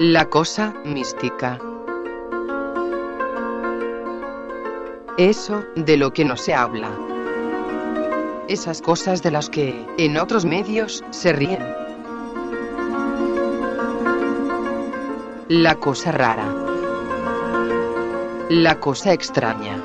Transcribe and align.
La 0.00 0.28
cosa 0.28 0.74
mística. 0.84 1.56
Eso 5.16 5.62
de 5.76 5.96
lo 5.96 6.12
que 6.12 6.24
no 6.24 6.36
se 6.36 6.52
habla. 6.52 6.90
Esas 8.48 8.82
cosas 8.82 9.22
de 9.22 9.30
las 9.30 9.48
que 9.48 9.86
en 9.96 10.16
otros 10.18 10.44
medios 10.44 11.04
se 11.10 11.32
ríen. 11.32 11.64
La 15.46 15.76
cosa 15.76 16.10
rara. 16.10 16.52
La 18.48 18.80
cosa 18.80 19.12
extraña. 19.12 19.80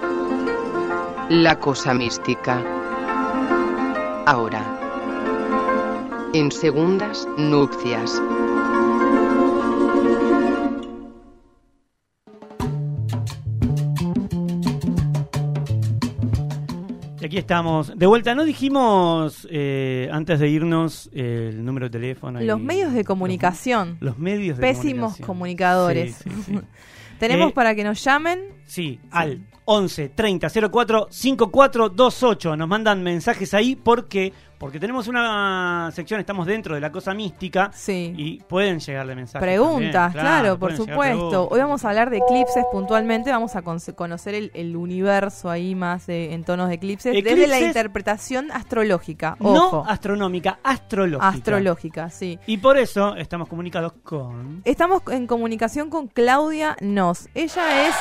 La 1.30 1.60
cosa 1.60 1.94
mística. 1.94 2.64
Ahora. 4.26 4.64
En 6.34 6.52
segundas 6.52 7.28
nupcias. 7.38 8.20
Aquí 17.26 17.38
estamos. 17.38 17.98
De 17.98 18.06
vuelta, 18.06 18.34
no 18.36 18.44
dijimos 18.46 19.48
eh, 19.52 20.10
antes 20.12 20.40
de 20.40 20.50
irnos 20.50 21.10
eh, 21.14 21.50
el 21.52 21.64
número 21.66 21.88
de 21.88 21.90
teléfono. 21.92 22.40
Los 22.42 22.60
y- 22.60 22.64
medios 22.64 22.94
de 22.94 23.04
comunicación. 23.04 23.98
Los, 24.00 24.12
los 24.14 24.18
medios 24.20 24.58
de 24.58 24.62
Pésimos 24.62 24.86
comunicación. 25.18 25.28
comunicadores. 25.28 26.16
Sí, 26.16 26.30
sí, 26.30 26.42
sí. 26.54 26.60
Tenemos 27.20 27.50
Eh, 27.50 27.54
para 27.54 27.76
que 27.76 27.84
nos 27.84 28.02
llamen. 28.04 28.40
Sí, 28.66 29.00
al 29.12 29.42
11 29.66 30.10
30 30.10 30.48
04 30.72 31.08
5428. 31.10 32.56
Nos 32.56 32.68
mandan 32.68 33.04
mensajes 33.04 33.54
ahí 33.54 33.76
porque 33.76 34.32
porque 34.60 34.80
tenemos 34.80 35.08
una 35.08 35.90
sección, 35.94 36.20
estamos 36.20 36.46
dentro 36.46 36.76
de 36.76 36.82
la 36.82 36.92
cosa 36.92 37.14
mística 37.14 37.72
Sí. 37.74 38.14
y 38.18 38.40
pueden 38.44 38.80
llegarle 38.82 39.16
mensajes. 39.16 39.42
Preguntas, 39.42 40.14
también, 40.14 40.22
claro, 40.26 40.60
por 40.60 40.76
supuesto. 40.76 41.48
Hoy 41.50 41.60
vamos 41.62 41.86
a 41.86 41.90
hablar 41.90 42.10
de 42.10 42.18
eclipses 42.18 42.66
puntualmente, 42.72 43.32
vamos 43.32 43.56
a 43.56 43.62
con- 43.62 43.80
conocer 43.96 44.36
el, 44.36 44.52
el 44.54 44.76
universo 44.76 45.50
ahí 45.50 45.76
más 45.76 46.08
de- 46.08 46.34
en 46.34 46.44
tonos 46.44 46.68
de 46.68 46.76
eclipses, 46.76 47.14
desde 47.24 47.48
la 47.48 47.60
interpretación 47.62 48.52
astrológica. 48.52 49.38
No 49.40 49.86
astronómica, 49.88 50.60
astrológica. 50.62 51.28
astrológica, 51.30 52.10
sí. 52.10 52.38
Y 52.46 52.58
por 52.58 52.78
eso 52.78 53.16
estamos 53.16 53.48
comunicados 53.48 53.94
con. 54.04 54.62
Estamos 54.66 55.02
en 55.10 55.26
comunicación 55.26 55.90
con 55.90 56.08
Claudia 56.08 56.76
Nos. 56.82 57.30
Ella 57.34 57.88
es 57.88 57.96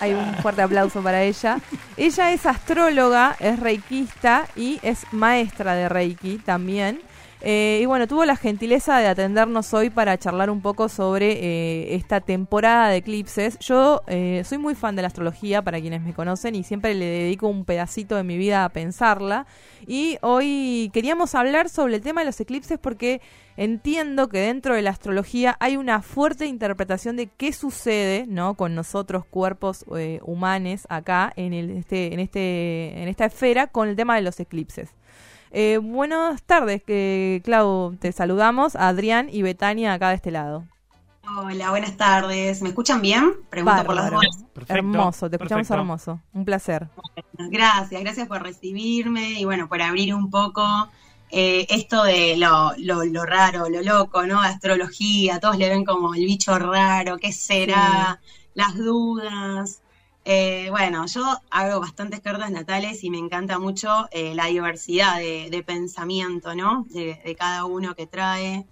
Hay 0.00 0.14
un 0.14 0.34
fuerte 0.36 0.62
aplauso 0.62 1.02
para 1.02 1.22
ella. 1.22 1.58
Ella 1.96 2.32
es 2.32 2.46
astróloga, 2.46 3.36
es 3.40 3.58
reikista 3.58 4.46
y 4.56 4.78
es 4.82 5.04
maestra 5.12 5.63
de 5.72 5.88
reiki 5.88 6.36
también. 6.36 7.00
Eh, 7.46 7.80
y 7.82 7.84
bueno, 7.84 8.06
tuvo 8.06 8.24
la 8.24 8.36
gentileza 8.36 8.98
de 9.00 9.06
atendernos 9.06 9.74
hoy 9.74 9.90
para 9.90 10.16
charlar 10.16 10.48
un 10.48 10.62
poco 10.62 10.88
sobre 10.88 11.32
eh, 11.32 11.94
esta 11.94 12.22
temporada 12.22 12.88
de 12.88 12.96
eclipses. 12.96 13.58
Yo 13.58 14.00
eh, 14.06 14.40
soy 14.46 14.56
muy 14.56 14.74
fan 14.74 14.96
de 14.96 15.02
la 15.02 15.08
astrología, 15.08 15.60
para 15.60 15.78
quienes 15.78 16.00
me 16.00 16.14
conocen, 16.14 16.54
y 16.54 16.62
siempre 16.64 16.94
le 16.94 17.04
dedico 17.04 17.46
un 17.46 17.66
pedacito 17.66 18.16
de 18.16 18.22
mi 18.22 18.38
vida 18.38 18.64
a 18.64 18.70
pensarla. 18.70 19.46
Y 19.86 20.16
hoy 20.22 20.90
queríamos 20.94 21.34
hablar 21.34 21.68
sobre 21.68 21.96
el 21.96 22.00
tema 22.00 22.22
de 22.22 22.28
los 22.28 22.40
eclipses 22.40 22.78
porque 22.78 23.20
entiendo 23.58 24.30
que 24.30 24.38
dentro 24.38 24.74
de 24.74 24.80
la 24.80 24.90
astrología 24.90 25.54
hay 25.60 25.76
una 25.76 26.00
fuerte 26.00 26.46
interpretación 26.46 27.16
de 27.16 27.26
qué 27.26 27.52
sucede, 27.52 28.24
¿no? 28.26 28.54
Con 28.54 28.74
nosotros 28.74 29.26
cuerpos 29.26 29.84
humanos 30.22 30.86
acá 30.88 31.30
en 31.36 31.52
el 31.52 31.70
este 31.70 32.14
en 32.14 32.20
este 32.20 33.02
en 33.02 33.08
esta 33.08 33.26
esfera 33.26 33.66
con 33.66 33.88
el 33.90 33.96
tema 33.96 34.16
de 34.16 34.22
los 34.22 34.40
eclipses. 34.40 34.88
Eh, 35.56 35.78
buenas 35.80 36.42
tardes, 36.42 36.82
que 36.82 37.40
Clau, 37.44 37.96
te 38.00 38.10
saludamos, 38.10 38.74
Adrián 38.74 39.28
y 39.30 39.42
Betania 39.42 39.92
acá 39.92 40.08
de 40.08 40.16
este 40.16 40.32
lado. 40.32 40.64
Hola, 41.38 41.70
buenas 41.70 41.96
tardes. 41.96 42.60
¿Me 42.60 42.70
escuchan 42.70 43.00
bien? 43.00 43.34
Pregunto 43.50 43.84
por 43.84 43.94
las 43.94 44.10
Bárbaro. 44.10 44.28
dos. 44.28 44.44
Perfecto, 44.52 44.74
hermoso, 44.74 45.30
te 45.30 45.36
escuchamos 45.36 45.68
perfecto. 45.68 45.80
hermoso. 45.80 46.20
Un 46.32 46.44
placer. 46.44 46.88
Gracias, 47.38 48.00
gracias 48.02 48.26
por 48.28 48.42
recibirme 48.42 49.40
y 49.40 49.44
bueno, 49.44 49.68
por 49.68 49.80
abrir 49.80 50.12
un 50.14 50.28
poco 50.28 50.62
eh, 51.30 51.66
esto 51.70 52.02
de 52.02 52.36
lo, 52.36 52.72
lo, 52.78 53.04
lo 53.04 53.24
raro, 53.24 53.68
lo 53.68 53.80
loco, 53.82 54.26
¿no? 54.26 54.40
Astrología, 54.42 55.38
todos 55.40 55.56
le 55.56 55.68
ven 55.68 55.84
como 55.84 56.14
el 56.14 56.24
bicho 56.24 56.58
raro, 56.58 57.16
¿qué 57.18 57.32
será? 57.32 58.20
Las 58.54 58.76
dudas. 58.76 59.83
Eh, 60.26 60.68
bueno, 60.70 61.04
yo 61.06 61.22
hago 61.50 61.80
bastantes 61.80 62.20
cartas 62.20 62.50
natales 62.50 63.04
y 63.04 63.10
me 63.10 63.18
encanta 63.18 63.58
mucho 63.58 64.08
eh, 64.10 64.34
la 64.34 64.46
diversidad 64.46 65.18
de, 65.18 65.48
de 65.50 65.62
pensamiento, 65.62 66.54
¿no? 66.54 66.86
De, 66.90 67.20
de 67.24 67.34
cada 67.36 67.64
uno 67.66 67.94
que 67.94 68.06
trae. 68.06 68.66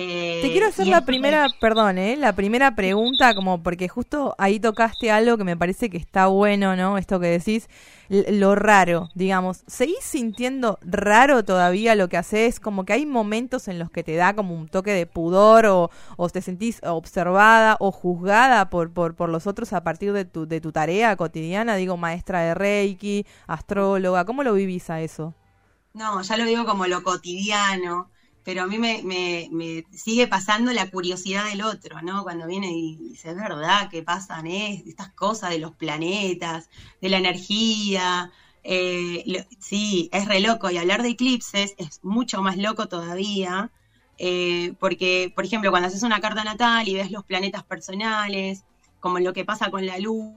Eh, 0.00 0.38
Te 0.40 0.52
quiero 0.52 0.68
hacer 0.68 0.86
la 0.86 1.04
primera, 1.04 1.48
perdón, 1.60 1.98
¿eh? 1.98 2.16
la 2.16 2.32
primera 2.36 2.76
pregunta, 2.76 3.34
como 3.34 3.60
porque 3.60 3.88
justo 3.88 4.36
ahí 4.38 4.60
tocaste 4.60 5.10
algo 5.10 5.36
que 5.36 5.42
me 5.42 5.56
parece 5.56 5.90
que 5.90 5.96
está 5.96 6.28
bueno, 6.28 6.76
¿no? 6.76 6.96
Esto 6.96 7.18
que 7.18 7.26
decís, 7.26 7.68
lo 8.08 8.54
raro, 8.54 9.08
digamos. 9.16 9.64
¿Seguís 9.66 9.98
sintiendo 10.04 10.78
raro 10.82 11.44
todavía 11.44 11.96
lo 11.96 12.08
que 12.08 12.16
haces? 12.18 12.60
Como 12.60 12.84
que 12.84 12.92
hay 12.92 13.04
momentos 13.04 13.66
en 13.66 13.80
los 13.80 13.90
que 13.90 14.04
te 14.04 14.14
da 14.14 14.34
como 14.36 14.54
un 14.54 14.68
toque 14.68 14.92
de 14.92 15.06
pudor 15.06 15.66
o, 15.66 15.90
o 16.16 16.28
te 16.28 16.40
sentís 16.40 16.80
observada 16.84 17.76
o 17.80 17.90
juzgada 17.90 18.70
por, 18.70 18.92
por, 18.92 19.16
por 19.16 19.30
los 19.30 19.48
otros 19.48 19.72
a 19.72 19.82
partir 19.82 20.12
de 20.12 20.24
tu, 20.24 20.46
de 20.46 20.60
tu 20.60 20.70
tarea 20.70 21.16
cotidiana, 21.16 21.74
digo, 21.74 21.96
maestra 21.96 22.40
de 22.42 22.54
Reiki, 22.54 23.26
astróloga, 23.48 24.24
¿cómo 24.24 24.44
lo 24.44 24.54
vivís 24.54 24.88
a 24.90 25.00
eso? 25.00 25.34
No, 25.92 26.22
ya 26.22 26.36
lo 26.36 26.44
digo 26.44 26.64
como 26.64 26.86
lo 26.86 27.02
cotidiano, 27.02 28.10
pero 28.48 28.62
a 28.62 28.66
mí 28.66 28.78
me, 28.78 29.02
me- 29.04 29.84
sigue 29.92 30.26
pasando 30.26 30.72
la 30.72 30.90
curiosidad 30.90 31.44
del 31.50 31.60
otro, 31.60 32.00
¿no? 32.00 32.22
Cuando 32.22 32.46
viene 32.46 32.72
y 32.72 32.96
dice, 32.96 33.28
es 33.30 33.36
verdad 33.36 33.90
que 33.90 34.02
pasan 34.02 34.46
es- 34.46 34.86
estas 34.86 35.12
cosas 35.12 35.50
de 35.50 35.58
los 35.58 35.74
planetas, 35.76 36.70
de 37.02 37.08
la 37.10 37.18
energía. 37.18 38.30
eh, 38.64 39.44
sí, 39.60 40.08
es 40.12 40.24
re 40.26 40.40
loco. 40.40 40.70
Y 40.70 40.78
hablar 40.78 41.02
de 41.02 41.10
eclipses 41.10 41.74
es 41.78 42.00
mucho 42.02 42.40
más 42.42 42.56
loco 42.56 42.88
todavía, 42.88 43.70
eh, 44.18 44.72
porque, 44.80 45.30
por 45.34 45.44
ejemplo, 45.44 45.70
cuando 45.70 45.88
haces 45.88 46.02
una 46.02 46.20
carta 46.20 46.42
natal 46.44 46.88
y 46.88 46.94
ves 46.94 47.10
los 47.10 47.24
planetas 47.24 47.64
personales, 47.64 48.64
como 49.00 49.18
lo 49.20 49.32
que 49.34 49.44
pasa 49.44 49.70
con 49.70 49.84
la 49.86 49.98
luz, 49.98 50.34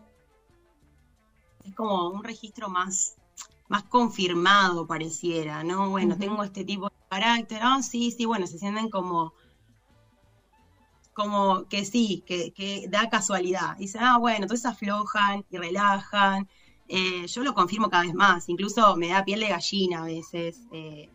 es 1.63 1.73
como 1.75 2.09
un 2.09 2.23
registro 2.25 2.69
más 2.69 3.15
más 3.71 3.83
confirmado 3.85 4.85
pareciera, 4.87 5.63
¿no? 5.63 5.89
Bueno, 5.89 6.17
tengo 6.17 6.43
este 6.43 6.65
tipo 6.65 6.85
de 6.87 6.95
carácter, 7.09 7.59
ah, 7.63 7.81
sí, 7.81 8.11
sí, 8.11 8.25
bueno, 8.25 8.45
se 8.47 8.59
sienten 8.59 8.89
como, 8.89 9.33
como 11.13 11.67
que 11.69 11.85
sí, 11.85 12.23
que, 12.27 12.53
que 12.53 12.87
da 12.89 13.09
casualidad. 13.09 13.77
Dicen, 13.77 14.01
ah, 14.03 14.17
bueno, 14.17 14.43
entonces 14.43 14.65
aflojan 14.65 15.45
y 15.49 15.57
relajan. 15.57 16.47
Eh, 16.87 17.27
yo 17.27 17.43
lo 17.43 17.53
confirmo 17.53 17.89
cada 17.89 18.03
vez 18.03 18.13
más, 18.13 18.49
incluso 18.49 18.95
me 18.97 19.09
da 19.09 19.23
piel 19.23 19.39
de 19.41 19.49
gallina 19.49 20.01
a 20.03 20.05
veces. 20.05 20.67
eh, 20.73 21.09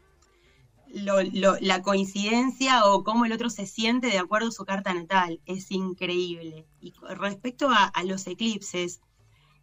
lo- 0.88 1.22
lo- 1.22 1.58
la 1.60 1.82
coincidencia 1.82 2.86
o 2.86 3.04
cómo 3.04 3.24
el 3.24 3.32
otro 3.32 3.50
se 3.50 3.66
siente 3.66 4.08
de 4.08 4.18
acuerdo 4.18 4.48
a 4.48 4.52
su 4.52 4.64
carta 4.64 4.94
natal 4.94 5.40
es 5.46 5.70
increíble. 5.70 6.66
Y 6.80 6.94
respecto 7.10 7.70
a, 7.70 7.84
a 7.86 8.04
los 8.04 8.26
eclipses, 8.26 9.00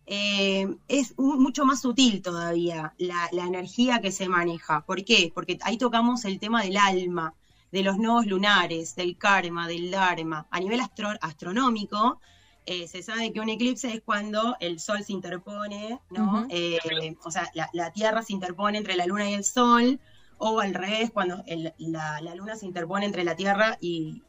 eh, 0.06 0.68
es 0.88 1.14
un- 1.18 1.42
mucho 1.42 1.66
más 1.66 1.82
sutil 1.82 2.22
todavía 2.22 2.94
la, 2.98 3.30
la 3.32 3.46
energía 3.46 4.02
que 4.02 4.12
se 4.12 4.28
maneja. 4.28 4.82
¿Por 4.86 5.04
qué? 5.06 5.32
Porque 5.34 5.58
ahí 5.64 5.78
tocamos 5.78 6.26
el 6.26 6.40
tema 6.40 6.64
del 6.64 6.78
alma, 6.78 7.34
de 7.72 7.84
los 7.84 7.98
nodos 7.98 8.26
lunares, 8.28 8.96
del 8.96 9.18
karma, 9.18 9.68
del 9.68 9.92
dharma. 9.92 10.46
A 10.52 10.60
nivel 10.60 10.80
astro- 10.82 11.18
astronómico, 11.22 12.20
eh, 12.66 12.88
se 12.88 13.02
sabe 13.04 13.34
que 13.34 13.40
un 13.40 13.50
eclipse 13.50 13.92
es 13.94 14.02
cuando 14.02 14.56
el 14.60 14.80
sol 14.80 15.04
se 15.04 15.14
interpone, 15.14 16.00
¿no? 16.10 16.46
Eh, 16.50 16.80
o 17.24 17.32
sea, 17.32 17.50
la, 17.56 17.70
la 17.74 17.92
Tierra 17.92 18.22
se 18.24 18.34
interpone 18.34 18.78
entre 18.78 18.96
la 18.96 19.06
luna 19.06 19.30
y 19.30 19.34
el 19.34 19.44
sol, 19.44 20.00
o 20.38 20.60
al 20.60 20.74
revés, 20.74 21.12
cuando 21.12 21.44
el- 21.48 21.74
la, 21.78 22.22
la 22.22 22.36
luna 22.36 22.56
se 22.56 22.66
interpone 22.66 23.06
entre 23.06 23.24
la 23.24 23.36
Tierra 23.36 23.78
y, 23.82 24.22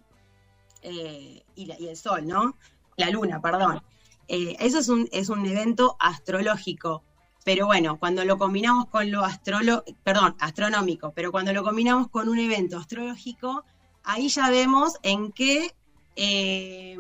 eh, 0.83 1.43
y, 1.55 1.67
la- 1.67 1.79
y 1.79 1.89
el 1.89 1.97
sol, 1.97 2.27
¿no? 2.27 2.57
La 2.97 3.11
luna, 3.11 3.41
perdón. 3.41 3.83
Eh, 4.29 4.57
eso 4.61 4.79
es 4.79 4.89
un, 4.89 5.09
es 5.13 5.29
un 5.29 5.45
evento 5.47 5.97
astrológico. 6.01 7.03
Pero 7.45 7.67
bueno, 7.67 7.99
cuando 7.99 8.25
lo 8.25 8.39
combinamos 8.39 8.87
con 8.87 9.11
lo 9.11 9.23
astrolo 9.23 9.85
perdón, 10.03 10.35
astronómico, 10.41 11.13
pero 11.15 11.31
cuando 11.31 11.53
lo 11.53 11.63
combinamos 11.63 12.09
con 12.09 12.29
un 12.29 12.39
evento 12.39 12.79
astrológico, 12.79 13.65
ahí 14.03 14.29
ya 14.29 14.49
vemos 14.51 14.95
en 15.03 15.31
qué, 15.31 15.75
eh, 16.17 16.97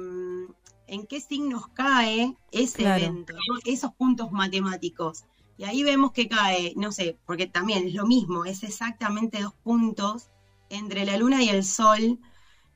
en 0.87 1.07
qué 1.07 1.21
signos 1.21 1.69
cae 1.69 2.37
ese 2.53 2.79
Claro. 2.79 3.05
evento, 3.05 3.33
¿no? 3.33 3.59
esos 3.65 3.93
puntos 3.95 4.33
matemáticos. 4.33 5.25
Y 5.57 5.65
ahí 5.65 5.83
vemos 5.83 6.13
que 6.13 6.29
cae, 6.29 6.75
no 6.77 6.93
sé, 6.93 7.17
porque 7.27 7.47
también 7.47 7.87
es 7.87 7.95
lo 7.95 8.07
mismo, 8.07 8.45
es 8.45 8.65
exactamente 8.65 9.41
dos 9.41 9.55
puntos 9.63 10.29
entre 10.69 11.05
la 11.07 11.17
luna 11.17 11.43
y 11.43 11.49
el 11.49 11.65
sol. 11.65 12.19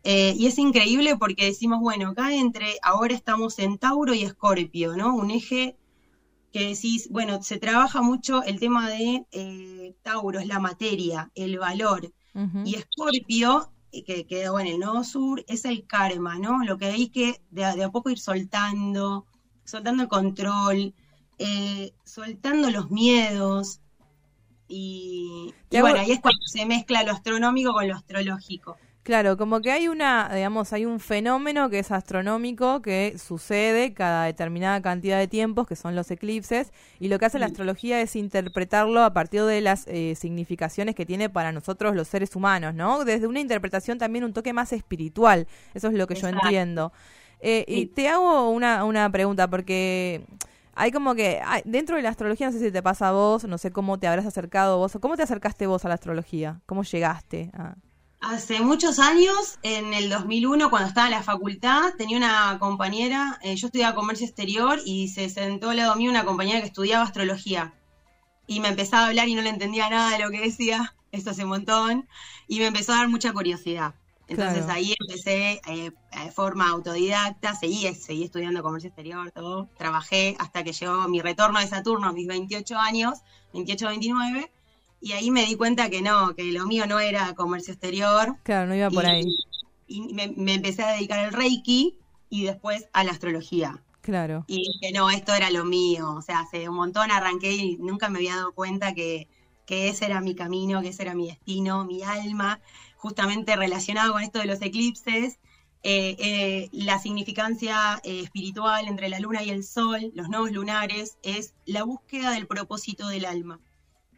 Eh, 0.05 0.35
y 0.37 0.47
es 0.47 0.59
increíble 0.59 1.17
porque 1.17 1.47
decimos, 1.47 1.81
bueno, 1.81 2.15
cae 2.15 2.39
entre, 2.39 2.79
ahora 2.83 3.15
estamos 3.15 3.59
en 3.59 3.79
Tauro 3.79 4.15
y 4.15 4.23
Escorpio, 4.23 4.97
¿no? 4.97 5.15
Un 5.15 5.31
eje 5.31 5.77
que 6.53 6.69
decís, 6.69 7.09
bueno, 7.11 7.43
se 7.43 7.59
trabaja 7.59 8.01
mucho 8.01 8.43
el 8.43 8.59
tema 8.59 8.89
de 8.89 9.27
eh, 9.33 9.95
Tauro, 10.03 10.39
es 10.39 10.47
la 10.47 10.61
materia, 10.61 11.31
el 11.35 11.59
valor. 11.59 12.13
Y 12.65 12.77
Escorpio 12.77 13.73
que 13.91 14.27
quedó 14.27 14.61
en 14.61 14.67
el 14.67 14.79
nodo 14.79 15.03
sur, 15.03 15.45
es 15.49 15.65
el 15.65 15.87
karma, 15.87 16.39
¿no? 16.39 16.65
Lo 16.65 16.79
que 16.79 16.87
hay 16.87 17.09
que 17.09 17.41
de, 17.51 17.65
a 17.65 17.91
poco 17.91 18.11
ir 18.11 18.19
soltando, 18.19 19.27
soltando 19.65 20.05
el 20.05 20.09
control, 20.09 20.95
eh, 21.39 21.93
soltando 22.05 22.71
los 22.71 22.91
miedos. 22.91 23.81
Y, 24.69 25.53
y 25.71 25.81
bueno, 25.81 26.01
ahí 26.01 26.13
es 26.13 26.21
cuando 26.21 26.47
se 26.47 26.67
mezcla 26.67 27.03
lo 27.03 27.13
astronómico 27.13 27.73
con 27.73 27.89
lo 27.89 27.95
astrológico. 27.95 28.77
Claro, 29.09 29.39
como 29.39 29.63
que 29.63 29.73
hay 29.73 29.89
una, 29.89 30.29
digamos, 30.35 30.75
hay 30.75 30.85
un 30.85 31.01
fenómeno 31.01 31.71
que 31.71 31.79
es 31.79 31.91
astronómico 31.93 32.83
que 32.83 33.17
sucede 33.17 33.95
cada 33.95 34.27
determinada 34.27 34.83
cantidad 34.83 35.19
de 35.19 35.27
tiempos, 35.27 35.67
que 35.67 35.77
son 35.77 35.97
los 35.97 36.11
eclipses, 36.11 36.75
y 37.01 37.09
lo 37.09 37.19
que 37.19 37.25
hace 37.25 37.39
la 37.39 37.47
astrología 37.47 38.03
es 38.03 38.17
interpretarlo 38.17 39.03
a 39.03 39.15
partir 39.15 39.45
de 39.45 39.63
las 39.63 39.87
eh, 39.87 40.15
significaciones 40.15 40.95
que 40.95 41.07
tiene 41.07 41.31
para 41.31 41.53
nosotros 41.53 41.97
los 41.97 42.07
seres 42.07 42.37
humanos, 42.37 42.75
¿no? 42.75 43.07
Desde 43.07 43.27
una 43.27 43.41
interpretación 43.41 43.97
también 43.97 44.25
un 44.25 44.35
toque 44.35 44.53
más 44.53 44.75
espiritual, 44.75 45.47
eso 45.73 45.89
es 45.89 45.95
lo 45.95 46.07
que 46.07 46.15
yo 46.15 46.29
entiendo. 46.29 46.93
Eh, 47.41 47.65
y 47.67 47.87
te 47.87 48.11
hago 48.11 48.51
una, 48.51 48.85
una 48.85 49.11
pregunta, 49.11 49.49
porque 49.49 50.27
hay 50.75 50.93
como 50.93 51.15
que 51.15 51.41
dentro 51.65 51.97
de 51.97 52.03
la 52.03 52.11
astrología, 52.11 52.49
no 52.49 52.53
sé 52.53 52.59
si 52.59 52.71
te 52.71 52.83
pasa 52.83 53.09
a 53.09 53.13
vos, 53.13 53.45
no 53.45 53.57
sé 53.57 53.71
cómo 53.71 53.99
te 53.99 54.07
habrás 54.07 54.27
acercado 54.27 54.77
vos, 54.77 54.95
o 54.97 55.01
cómo 55.01 55.17
te 55.17 55.23
acercaste 55.23 55.67
vos 55.67 55.87
a 55.87 55.89
la 55.89 55.95
astrología, 55.95 56.61
cómo 56.67 56.83
llegaste 56.83 57.51
a... 57.55 57.75
Hace 58.21 58.61
muchos 58.61 58.99
años, 58.99 59.59
en 59.63 59.95
el 59.95 60.11
2001, 60.11 60.71
cuando 60.71 60.89
estaba 60.89 61.07
en 61.07 61.13
la 61.13 61.23
facultad, 61.23 61.95
tenía 61.97 62.17
una 62.17 62.59
compañera, 62.59 63.39
eh, 63.43 63.55
yo 63.55 63.69
estudiaba 63.69 63.95
comercio 63.95 64.27
exterior 64.27 64.81
y 64.85 65.07
se 65.09 65.31
sentó 65.31 65.71
al 65.71 65.77
lado 65.77 65.95
mío 65.95 66.11
una 66.11 66.25
compañera 66.25 66.61
que 66.61 66.67
estudiaba 66.67 67.05
astrología. 67.05 67.75
Y 68.49 68.59
me 68.59 68.69
empezaba 68.69 69.05
a 69.05 69.09
hablar 69.09 69.29
y 69.29 69.37
no 69.37 69.43
le 69.43 69.51
entendía 69.51 69.89
nada 69.89 70.11
de 70.11 70.25
lo 70.25 70.31
que 70.31 70.41
decía, 70.41 70.97
esto 71.13 71.31
hace 71.31 71.45
un 71.45 71.51
montón, 71.51 72.09
y 72.49 72.59
me 72.59 72.67
empezó 72.67 72.93
a 72.93 72.97
dar 72.97 73.09
mucha 73.09 73.33
curiosidad. 73.33 73.95
Entonces 74.27 74.67
ahí 74.69 74.95
empecé 74.99 75.61
eh, 75.67 75.93
de 76.25 76.33
forma 76.33 76.69
autodidacta, 76.69 77.55
seguí, 77.55 77.95
seguí 77.95 78.25
estudiando 78.25 78.63
comercio 78.63 78.89
exterior, 78.89 79.31
todo, 79.31 79.71
trabajé 79.79 80.37
hasta 80.39 80.65
que 80.65 80.73
llegó 80.73 81.09
mi 81.09 81.23
retorno 81.23 81.61
de 81.61 81.69
Saturno 81.69 82.09
a 82.09 82.13
mis 82.13 82.27
28 82.27 82.79
años, 82.79 83.21
28-29, 83.55 84.51
y 85.01 85.13
ahí 85.13 85.31
me 85.31 85.47
di 85.47 85.55
cuenta 85.55 85.91
que 85.91 86.03
no, 86.03 86.35
que 86.35 86.45
lo 86.53 86.67
mío 86.67 86.87
no 86.87 86.99
era 86.99 87.35
comercio 87.35 87.73
exterior. 87.73 88.37
Claro, 88.43 88.67
no 88.67 88.75
iba 88.75 88.91
por 88.91 89.07
ahí. 89.07 89.25
Y 89.87 90.13
me, 90.13 90.55
empecé 90.55 90.83
a 90.83 90.93
dedicar 90.93 91.21
al 91.21 91.33
Reiki 91.33 91.97
y 92.29 92.45
después 92.45 92.89
a 92.93 93.05
la 93.05 93.13
astrología. 93.13 93.83
Claro. 94.01 94.45
Y 94.47 94.57
dije, 94.57 94.93
no, 94.93 95.11
esto 95.11 95.35
era 95.35 95.51
lo 95.51 95.65
mío. 95.65 96.15
O 96.15 96.23
sea, 96.23 96.41
hace 96.41 96.69
un 96.69 96.77
montón 96.77 97.11
arranqué 97.11 97.53
y 97.53 97.77
nunca 97.77 98.09
me 98.09 98.19
había 98.19 98.37
dado 98.37 98.53
cuenta 98.53 98.95
que, 98.95 99.29
que 99.67 99.89
ese 99.89 100.07
era 100.07 100.21
mi 100.21 100.35
camino, 100.35 100.83
que 100.83 100.89
ese 100.89 101.03
era 101.03 101.15
mi 101.15 101.29
destino, 101.29 101.85
mi 101.85 102.03
alma, 102.03 102.61
justamente 102.97 103.55
relacionado 103.55 104.13
con 104.13 104.23
esto 104.23 104.41
de 104.41 104.47
los 104.47 104.61
eclipses. 104.63 105.39
Eh, 105.85 106.17
eh, 106.19 106.69
la 106.73 106.99
significancia 106.99 108.01
eh, 108.03 108.21
espiritual 108.21 108.89
entre 108.89 109.09
la 109.09 109.21
luna 109.21 109.45
y 109.45 109.51
el 109.51 109.63
sol, 109.63 110.11
los 110.15 110.29
nodos 110.29 110.51
lunares, 110.51 111.19
es 111.23 111.55
la 111.67 111.85
búsqueda 111.85 112.33
del 112.33 112.49
propósito 112.49 113.09
del 113.09 113.25
alma 113.25 113.61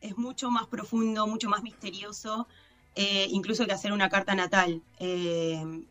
es 0.00 0.17
mucho 0.17 0.50
más 0.50 0.67
profundo, 0.67 1.26
mucho 1.26 1.49
más 1.49 1.62
misterioso, 1.62 2.47
eh, 2.94 3.26
incluso 3.31 3.67
que 3.67 3.73
hacer 3.73 3.93
una 3.93 4.08
carta 4.08 4.35
natal. 4.35 4.82
Eh, 4.99 5.85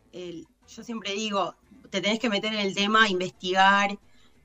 yo 0.67 0.83
siempre 0.83 1.13
digo, 1.13 1.55
te 1.89 2.01
tenés 2.01 2.19
que 2.19 2.29
meter 2.29 2.53
en 2.53 2.59
el 2.59 2.75
tema, 2.75 3.09
investigar 3.09 3.97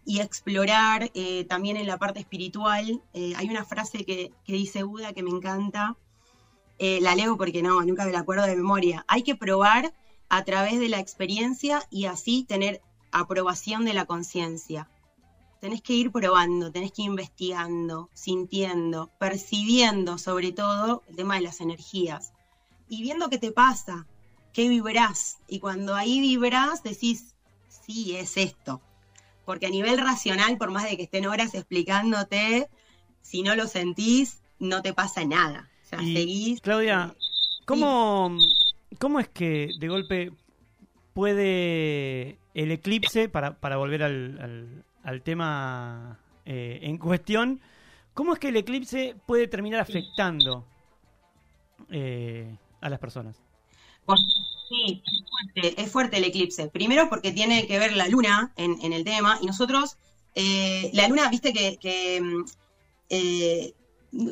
y 0.06 0.20
explorar 0.20 1.11
eh, 1.14 1.44
también 1.44 1.76
en 1.76 1.87
la 1.87 1.99
parte 1.99 2.20
espiritual. 2.20 3.02
hay 3.14 3.49
una 3.49 3.64
frase 3.64 4.05
que, 4.05 4.32
que, 4.44 4.52
dice 4.52 4.82
Buda 4.82 5.12
que 5.12 5.22
me 5.22 5.31
encanta, 5.31 5.96
la 6.78 7.14
leo 7.14 7.37
porque 7.37 7.62
no, 7.62 7.82
nunca 7.82 8.05
me 8.05 8.12
la 8.12 8.20
acuerdo 8.20 8.46
de 8.46 8.56
memoria. 8.56 9.05
Hay 9.08 9.22
que 9.22 9.34
probar 9.34 9.94
a 10.28 10.44
través 10.44 10.78
de 10.81 10.88
la 10.88 10.99
experiencia 10.99 11.82
y 11.90 12.06
así 12.06 12.44
tener 12.44 12.82
aprobación 13.12 13.84
de 13.84 13.94
la 13.94 14.06
conciencia 14.06 14.88
tenés 15.64 15.81
que 15.81 15.94
ir 15.94 16.12
probando, 16.12 16.70
tenés 16.70 16.93
que 16.93 17.00
ir 17.00 17.08
investigando, 17.08 18.11
sintiendo, 18.12 19.11
percibiendo 19.19 20.19
sobre 20.19 20.52
todo 20.52 21.02
el 21.08 21.16
tema 21.16 21.37
de 21.37 21.40
las 21.40 21.62
energías 21.62 22.34
y 22.87 23.00
viendo 23.00 23.31
qué 23.31 23.38
te 23.38 23.50
pasa, 23.50 24.06
qué 24.52 24.69
vibrás. 24.69 25.38
Y 25.49 25.61
cuando 25.61 25.94
ahí 25.94 26.20
vibrás 26.20 26.82
decís, 26.82 27.34
sí, 27.70 28.14
es 28.14 28.37
esto. 28.37 28.82
Porque 29.46 29.64
a 29.64 29.70
nivel 29.70 29.96
racional, 29.96 30.58
por 30.58 30.70
más 30.70 30.84
de 30.84 30.99
que 30.99 31.05
estén 31.05 31.25
horas 31.25 31.55
explicándote, 31.55 32.69
si 33.22 33.43
no 33.43 33.56
lo 33.56 33.66
sentís, 33.66 34.43
no 34.58 34.82
te 34.82 34.93
pasa 34.93 35.25
nada. 35.25 35.70
O 35.87 35.88
sea, 35.88 35.99
seguís. 36.00 36.61
Claudia, 36.61 37.14
¿cómo, 37.64 38.37
¿cómo 38.99 39.19
es 39.19 39.28
que 39.28 39.70
de 39.81 39.88
golpe 39.88 40.31
puede 41.14 42.37
el 42.52 42.70
eclipse, 42.70 43.31
para, 43.31 43.58
para 43.58 43.78
volver 43.78 44.02
al, 44.02 44.38
al 44.43 44.84
tema 45.23 46.19
eh, 46.47 46.81
en 46.83 46.99
cuestión, 46.99 47.61
¿cómo 48.15 48.33
es 48.33 48.39
que 48.39 48.49
el 48.49 48.56
eclipse 48.56 49.17
puede 49.27 49.47
terminar 49.49 49.81
afectando 49.81 50.65
eh, 51.91 52.56
a 52.81 52.89
las 52.89 52.99
personas? 52.99 53.37
sí, 54.69 55.03
es 55.55 55.91
fuerte, 55.91 56.19
el 56.19 56.25
eclipse. 56.25 56.69
Primero 56.69 57.09
porque 57.09 57.33
tiene 57.33 57.67
que 57.67 57.79
ver 57.79 57.97
la 57.97 58.09
luna 58.09 58.53
en, 58.56 58.93
el 58.93 59.05
tema 59.05 59.39
y 59.41 59.47
nosotros, 59.47 59.97
eh, 60.35 60.91
la 60.93 61.09
luna, 61.09 61.29
viste 61.31 61.53
que, 61.53 61.79
que 61.79 63.75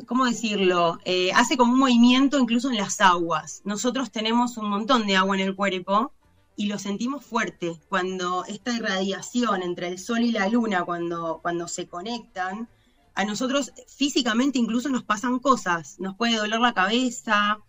¿cómo 0.05 0.25
decirlo? 0.25 0.99
hace 1.33 1.57
como 1.57 1.73
un 1.73 1.79
movimiento 1.79 2.37
incluso 2.39 2.69
en 2.69 2.77
las 2.77 3.01
aguas. 3.01 3.61
Nosotros 3.63 4.11
tenemos 4.11 4.57
un 4.57 4.69
montón 4.69 5.07
de 5.07 5.15
agua 5.15 5.35
en 5.35 5.41
el 5.41 5.55
cuerpo 5.55 6.13
y 6.55 6.67
lo 6.67 6.77
sentimos 6.77 7.25
fuerte 7.25 7.79
cuando 7.89 8.45
esta 8.45 8.73
irradiación 8.73 9.63
entre 9.63 9.87
el 9.87 9.99
sol 9.99 10.21
y 10.21 10.31
la 10.31 10.47
luna, 10.47 10.83
cuando, 10.83 11.39
cuando 11.41 11.67
se 11.67 11.87
conectan, 11.87 12.69
a 13.15 13.25
nosotros 13.25 13.71
físicamente 13.87 14.59
incluso 14.59 14.89
nos 14.89 15.03
pasan 15.03 15.39
cosas, 15.39 15.99
nos 15.99 16.15
puede 16.15 16.37
doler 16.37 16.59
la 16.59 16.73
cabeza, 16.73 17.59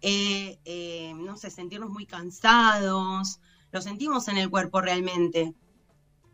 eh, 0.00 0.58
eh, 0.64 1.12
no 1.14 1.36
sé, 1.36 1.50
sentirnos 1.50 1.90
muy 1.90 2.06
cansados, 2.06 3.40
lo 3.70 3.80
sentimos 3.80 4.28
en 4.28 4.38
el 4.38 4.50
cuerpo 4.50 4.80
realmente. 4.80 5.54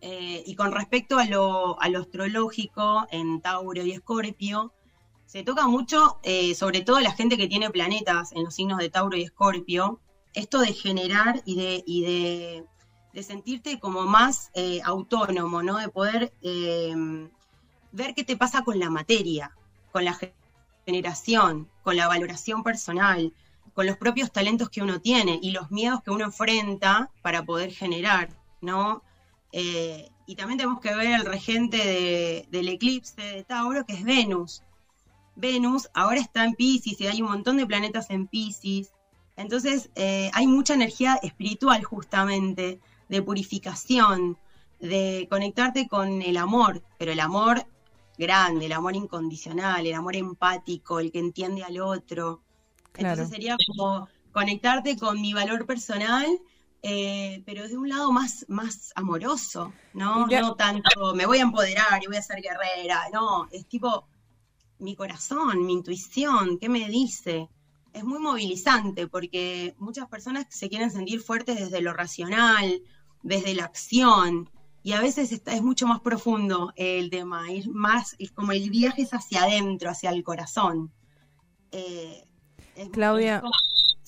Eh, 0.00 0.44
y 0.46 0.54
con 0.54 0.70
respecto 0.70 1.18
a 1.18 1.24
lo, 1.24 1.80
a 1.82 1.86
astrológico 1.86 3.06
en 3.10 3.40
Tauro 3.40 3.82
y 3.82 3.92
Escorpio, 3.92 4.72
se 5.26 5.42
toca 5.42 5.66
mucho, 5.66 6.18
sobre 6.54 6.80
todo 6.80 7.00
la 7.00 7.12
gente 7.12 7.36
que 7.36 7.48
tiene 7.48 7.68
planetas 7.68 8.32
en 8.32 8.44
los 8.44 8.54
signos 8.54 8.78
de 8.78 8.88
Tauro 8.88 9.14
y 9.14 9.24
Escorpio, 9.24 10.00
esto 10.38 10.60
de 10.60 10.72
generar 10.72 11.42
y 11.44 11.56
de, 11.56 12.64
sentirte 13.22 13.80
como 13.80 14.02
más 14.06 14.50
eh, 14.54 14.80
autónomo, 14.84 15.60
¿no? 15.62 15.78
De 15.78 15.88
poder 15.88 16.32
em, 16.40 17.28
ver 17.90 18.14
qué 18.14 18.22
te 18.22 18.36
pasa 18.36 18.62
con 18.62 18.78
la 18.78 18.90
materia, 18.90 19.50
con 19.90 20.04
la 20.04 20.16
generación, 20.86 21.68
con 21.82 21.96
la 21.96 22.06
valoración 22.06 22.62
personal, 22.62 23.32
con 23.74 23.86
los 23.86 23.96
propios 23.96 24.32
talentos 24.32 24.70
que 24.70 24.82
uno 24.82 25.00
tiene 25.00 25.38
y 25.42 25.50
los 25.50 25.70
miedos 25.72 26.02
que 26.02 26.10
uno 26.12 26.26
enfrenta 26.26 27.10
para 27.22 27.44
poder 27.44 27.72
generar, 27.72 28.28
¿no? 28.60 29.02
Eh, 29.50 30.10
y 30.26 30.36
también 30.36 30.58
tenemos 30.58 30.80
que 30.80 30.94
ver 30.94 31.08
el 31.08 31.24
regente 31.24 32.46
del 32.50 32.68
eclipse 32.68 33.20
de 33.20 33.44
Tauro, 33.44 33.84
que 33.84 33.94
es 33.94 34.04
Venus. 34.04 34.62
Venus 35.34 35.88
ahora 35.94 36.20
está 36.20 36.44
en 36.44 36.54
Pisces 36.54 37.00
y 37.00 37.06
hay 37.06 37.22
un 37.22 37.30
montón 37.30 37.56
de 37.56 37.66
planetas 37.66 38.10
en 38.10 38.26
Pisces. 38.28 38.92
Entonces 39.38 39.88
eh, 39.94 40.30
hay 40.34 40.48
mucha 40.48 40.74
energía 40.74 41.14
espiritual 41.22 41.84
justamente, 41.84 42.80
de 43.08 43.22
purificación, 43.22 44.36
de 44.80 45.28
conectarte 45.30 45.86
con 45.86 46.22
el 46.22 46.36
amor, 46.36 46.82
pero 46.98 47.12
el 47.12 47.20
amor 47.20 47.64
grande, 48.18 48.66
el 48.66 48.72
amor 48.72 48.96
incondicional, 48.96 49.86
el 49.86 49.94
amor 49.94 50.16
empático, 50.16 50.98
el 50.98 51.12
que 51.12 51.20
entiende 51.20 51.62
al 51.62 51.80
otro. 51.80 52.42
Entonces 52.96 53.28
sería 53.28 53.56
como 53.68 54.08
conectarte 54.32 54.98
con 54.98 55.20
mi 55.20 55.32
valor 55.32 55.66
personal, 55.66 56.26
eh, 56.82 57.44
pero 57.46 57.68
de 57.68 57.76
un 57.76 57.88
lado 57.88 58.10
más, 58.10 58.44
más 58.48 58.92
amoroso, 58.96 59.72
¿no? 59.94 60.26
No 60.26 60.56
tanto 60.56 61.14
me 61.14 61.26
voy 61.26 61.38
a 61.38 61.42
empoderar 61.42 62.02
y 62.02 62.08
voy 62.08 62.16
a 62.16 62.22
ser 62.22 62.42
guerrera, 62.42 63.04
no, 63.12 63.46
es 63.52 63.68
tipo 63.68 64.08
mi 64.80 64.96
corazón, 64.96 65.64
mi 65.64 65.74
intuición, 65.74 66.58
¿qué 66.58 66.68
me 66.68 66.88
dice? 66.88 67.48
Es 67.98 68.04
muy 68.04 68.18
movilizante 68.18 69.06
porque 69.06 69.74
muchas 69.78 70.08
personas 70.08 70.46
se 70.48 70.68
quieren 70.68 70.90
sentir 70.90 71.20
fuertes 71.20 71.58
desde 71.58 71.80
lo 71.80 71.92
racional, 71.92 72.80
desde 73.22 73.54
la 73.54 73.64
acción, 73.64 74.48
y 74.82 74.92
a 74.92 75.00
veces 75.00 75.42
es 75.44 75.62
mucho 75.62 75.86
más 75.86 76.00
profundo 76.00 76.72
el 76.76 77.10
tema, 77.10 77.50
es 77.50 77.66
más, 77.66 78.16
es 78.18 78.30
como 78.30 78.52
el 78.52 78.70
viaje 78.70 79.02
es 79.02 79.12
hacia 79.12 79.42
adentro, 79.42 79.90
hacia 79.90 80.10
el 80.10 80.22
corazón. 80.22 80.90
Eh, 81.72 82.24
Claudia, 82.92 83.42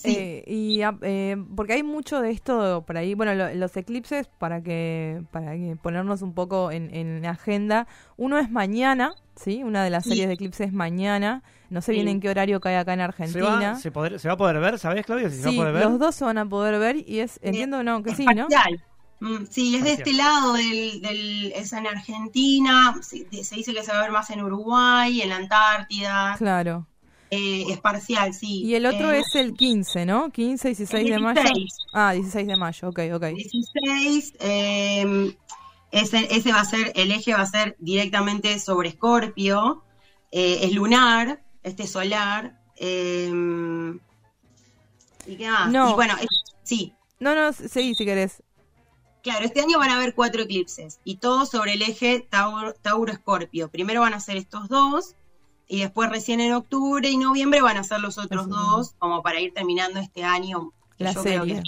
eh, 0.05 0.45
y 0.47 0.81
eh, 1.03 1.37
porque 1.57 1.75
hay 1.75 1.83
mucho 1.83 2.21
de 2.21 2.31
esto 2.31 2.85
por 2.87 2.97
ahí, 2.97 3.15
bueno, 3.15 3.35
los 3.35 3.77
eclipses, 3.77 4.29
para 4.39 4.63
que 4.63 5.23
para 5.33 5.53
que 5.53 5.77
ponernos 5.77 6.23
un 6.23 6.33
poco 6.33 6.71
en, 6.71 6.95
en 6.95 7.27
agenda, 7.27 7.87
uno 8.17 8.39
es 8.39 8.51
mañana, 8.51 9.15
¿sí? 9.37 9.65
Una 9.65 9.85
de 9.85 9.91
las 9.91 10.05
series 10.05 10.29
de 10.29 10.35
eclipses 10.35 10.73
mañana, 10.73 11.43
No 11.71 11.81
sé 11.81 11.93
bien 11.93 12.09
en 12.09 12.21
qué 12.21 12.29
horario 12.29 12.61
cae 12.61 12.77
acá 12.77 12.95
en 12.95 13.01
Argentina. 13.01 13.77
¿Se 13.79 13.91
va, 13.91 14.19
se, 14.19 14.29
va 14.29 14.35
a 14.35 14.37
poder 14.37 14.59
ver, 14.59 14.79
¿sabes, 14.79 15.07
Claudia? 15.07 15.31
sí, 15.31 15.57
los 15.57 15.99
dos 16.01 16.17
se 16.17 16.25
van 16.25 16.39
a 16.39 16.47
poder 16.47 16.81
ver 16.81 16.97
y 16.97 17.21
es, 17.21 17.39
entiendo, 17.43 17.83
no, 17.85 18.03
que 18.03 18.15
sí, 18.15 18.27
¿no? 18.35 18.49
Mm, 19.21 19.45
sí, 19.49 19.77
es 19.77 19.85
de 19.85 19.93
este 19.93 20.13
lado, 20.15 20.55
del, 20.55 21.01
del, 21.01 21.53
es 21.55 21.73
en 21.73 21.87
Argentina, 21.87 22.97
se, 23.03 23.27
dice 23.31 23.73
que 23.73 23.83
se 23.83 23.93
va 23.93 23.99
a 23.99 24.03
ver 24.03 24.11
más 24.11 24.31
en 24.31 24.43
Uruguay, 24.43 25.21
en 25.21 25.29
la 25.29 25.37
Antártida. 25.37 26.35
Claro. 26.39 26.87
Eh, 27.31 27.67
es 27.69 27.79
parcial, 27.79 28.35
sí. 28.35 28.63
Y 28.65 28.75
el 28.75 28.87
otro 28.87 29.13
eh, 29.13 29.21
es 29.21 29.35
el 29.37 29.53
15, 29.53 30.07
¿no? 30.07 30.31
15, 30.31 30.69
16 30.69 31.11
de 31.11 31.19
mayo. 31.19 31.41
Ah, 31.93 32.13
16 32.13 32.47
de 32.47 32.57
mayo, 32.57 32.89
ok, 32.89 33.01
ok. 33.15 33.25
16, 33.27 34.35
eh, 34.41 35.37
ese, 35.93 36.35
ese 36.35 36.53
va 36.53 36.61
a 36.61 36.65
ser, 36.65 36.93
el 36.97 37.13
eje 37.13 37.35
va 37.35 37.43
a 37.43 37.47
ser 37.47 37.77
directamente 37.79 38.59
sobre 38.59 38.89
Escorpio, 38.89 39.85
eh, 40.33 40.61
es 40.63 40.73
lunar, 40.73 41.43
este 41.63 41.87
solar. 41.87 42.61
¿Y 42.77 44.01
qué 45.37 45.51
más? 45.51 45.71
No. 45.71 45.91
Y 45.91 45.95
bueno, 45.95 46.15
sí. 46.63 46.95
No, 47.19 47.35
no, 47.35 47.53
seguí 47.53 47.95
si 47.95 48.05
querés. 48.05 48.43
Claro, 49.23 49.45
este 49.45 49.61
año 49.61 49.79
van 49.79 49.91
a 49.91 49.97
haber 49.97 50.15
cuatro 50.15 50.43
eclipses 50.43 50.99
y 51.05 51.17
todos 51.17 51.51
sobre 51.51 51.75
el 51.75 51.83
eje 51.83 52.27
Tauro-Escorpio. 52.31 53.69
Primero 53.69 54.01
van 54.01 54.15
a 54.15 54.21
ser 54.21 54.39
estos 54.39 54.69
dos 54.69 55.15
y 55.69 55.81
después 55.81 56.09
recién 56.09 56.41
en 56.41 56.55
octubre 56.55 57.09
y 57.09 57.19
noviembre 57.19 57.61
van 57.61 57.77
a 57.77 57.85
ser 57.85 58.01
los 58.01 58.17
otros 58.17 58.49
dos, 58.49 58.95
como 58.99 59.23
para 59.23 59.41
ir 59.41 59.53
terminando 59.53 60.01
este 60.01 60.25
año. 60.25 60.73
La 60.97 61.13
serie 61.13 61.63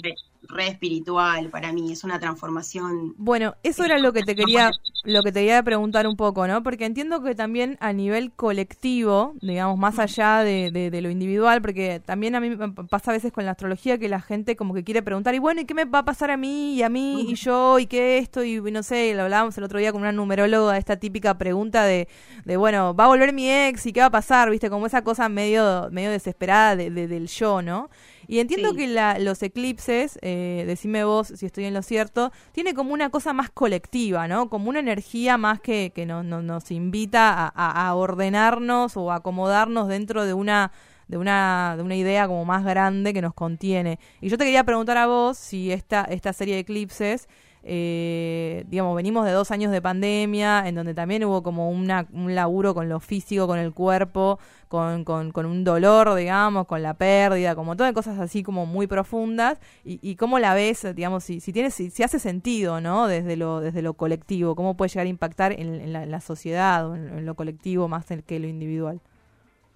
re 0.47 0.67
espiritual 0.67 1.49
para 1.49 1.71
mí, 1.71 1.91
es 1.91 2.03
una 2.03 2.19
transformación. 2.19 3.13
Bueno, 3.17 3.55
eso 3.63 3.83
era 3.83 3.97
lo 3.97 4.13
que 4.13 4.23
te 4.23 4.35
quería 4.35 4.71
lo 5.03 5.21
que 5.21 5.33
te 5.33 5.41
quería 5.41 5.61
preguntar 5.63 6.07
un 6.07 6.15
poco, 6.15 6.47
¿no? 6.47 6.63
Porque 6.63 6.85
entiendo 6.85 7.21
que 7.21 7.35
también 7.35 7.77
a 7.81 7.91
nivel 7.91 8.31
colectivo, 8.31 9.33
digamos, 9.41 9.77
más 9.77 9.99
allá 9.99 10.43
de, 10.43 10.71
de, 10.71 11.01
lo 11.01 11.09
individual, 11.09 11.61
porque 11.61 11.99
también 11.99 12.35
a 12.35 12.39
mí 12.39 12.55
pasa 12.89 13.11
a 13.11 13.13
veces 13.13 13.33
con 13.33 13.45
la 13.45 13.51
astrología 13.51 13.97
que 13.97 14.07
la 14.07 14.21
gente 14.21 14.55
como 14.55 14.73
que 14.73 14.85
quiere 14.85 15.01
preguntar, 15.01 15.35
y 15.35 15.39
bueno, 15.39 15.59
¿y 15.59 15.65
qué 15.65 15.73
me 15.73 15.83
va 15.83 15.99
a 15.99 16.05
pasar 16.05 16.31
a 16.31 16.37
mí 16.37 16.75
y 16.75 16.83
a 16.83 16.89
mí 16.89 17.25
y 17.29 17.35
yo 17.35 17.79
y 17.79 17.85
qué 17.85 18.17
esto? 18.17 18.43
Y 18.45 18.61
no 18.61 18.81
sé, 18.81 19.13
lo 19.13 19.23
hablábamos 19.23 19.57
el 19.57 19.65
otro 19.65 19.79
día 19.79 19.91
con 19.91 20.01
una 20.01 20.13
numeróloga, 20.13 20.77
esta 20.77 20.95
típica 20.95 21.37
pregunta 21.37 21.83
de, 21.83 22.07
de 22.45 22.57
bueno, 22.57 22.95
¿va 22.95 23.03
a 23.03 23.07
volver 23.07 23.33
mi 23.33 23.51
ex 23.51 23.85
y 23.85 23.91
qué 23.91 23.99
va 23.99 24.07
a 24.07 24.11
pasar? 24.11 24.49
¿Viste? 24.49 24.69
Como 24.69 24.85
esa 24.85 25.03
cosa 25.03 25.27
medio, 25.27 25.89
medio 25.91 26.11
desesperada 26.11 26.77
de, 26.77 26.89
del 26.89 27.27
yo, 27.27 27.61
¿no? 27.61 27.89
Y 28.27 28.39
entiendo 28.39 28.73
que 28.73 28.87
la, 28.87 29.19
los 29.19 29.41
eclipses, 29.43 30.17
eh, 30.21 30.63
decime 30.67 31.03
vos 31.03 31.27
si 31.35 31.45
estoy 31.45 31.65
en 31.65 31.73
lo 31.73 31.81
cierto, 31.81 32.31
tiene 32.51 32.73
como 32.73 32.93
una 32.93 33.09
cosa 33.09 33.33
más 33.33 33.49
colectiva, 33.49 34.27
¿no? 34.27 34.49
Como 34.49 34.69
una 34.69 34.79
energía 34.79 35.37
más 35.37 35.59
que, 35.59 35.91
que 35.93 36.05
no, 36.05 36.23
nos 36.23 36.71
invita 36.71 37.51
a, 37.55 37.87
a, 37.87 37.95
ordenarnos 37.95 38.97
o 38.97 39.11
acomodarnos 39.11 39.87
dentro 39.87 40.25
de 40.25 40.33
una 40.33 40.71
de 41.07 41.17
una, 41.17 41.75
de 41.77 41.83
una 41.83 41.95
idea 41.95 42.27
como 42.27 42.45
más 42.45 42.63
grande 42.63 43.13
que 43.13 43.21
nos 43.21 43.33
contiene. 43.33 43.99
Y 44.21 44.29
yo 44.29 44.37
te 44.37 44.45
quería 44.45 44.63
preguntar 44.63 44.97
a 44.97 45.05
vos 45.05 45.37
si 45.37 45.71
esta, 45.71 46.03
esta 46.05 46.33
serie 46.33 46.55
de 46.55 46.61
eclipses 46.61 47.27
eh, 47.65 48.65
digamos, 48.67 48.95
venimos 48.95 49.25
de 49.25 49.31
dos 49.31 49.51
años 49.51 49.71
de 49.71 49.81
pandemia, 49.81 50.67
en 50.67 50.75
donde 50.75 50.93
también 50.93 51.23
hubo 51.23 51.43
como 51.43 51.69
una, 51.69 52.07
un 52.11 52.35
laburo 52.35 52.73
con 52.73 52.89
lo 52.89 52.99
físico, 52.99 53.47
con 53.47 53.57
el 53.57 53.73
cuerpo, 53.73 54.37
con, 54.67 55.05
con, 55.05 55.45
un 55.45 55.63
dolor, 55.63 56.13
digamos, 56.15 56.67
con 56.67 56.81
la 56.83 56.95
pérdida, 56.95 57.55
como 57.55 57.77
todas 57.77 57.93
cosas 57.93 58.19
así 58.19 58.43
como 58.43 58.65
muy 58.65 58.87
profundas, 58.87 59.59
y, 59.85 59.99
y 60.01 60.15
cómo 60.15 60.39
la 60.39 60.53
ves, 60.53 60.85
digamos, 60.95 61.23
si, 61.23 61.39
si 61.39 61.53
tiene, 61.53 61.71
si, 61.71 61.91
hace 62.03 62.19
sentido, 62.19 62.81
¿no? 62.81 63.07
Desde 63.07 63.37
lo, 63.37 63.61
desde 63.61 63.81
lo 63.81 63.93
colectivo, 63.93 64.55
cómo 64.55 64.75
puede 64.75 64.89
llegar 64.89 65.05
a 65.05 65.09
impactar 65.09 65.53
en, 65.53 65.93
la, 65.93 66.21
sociedad 66.21 66.89
o 66.89 66.95
en, 66.95 67.25
lo 67.25 67.35
colectivo 67.35 67.87
más 67.87 68.05
que 68.25 68.39
lo 68.39 68.47
individual. 68.47 68.99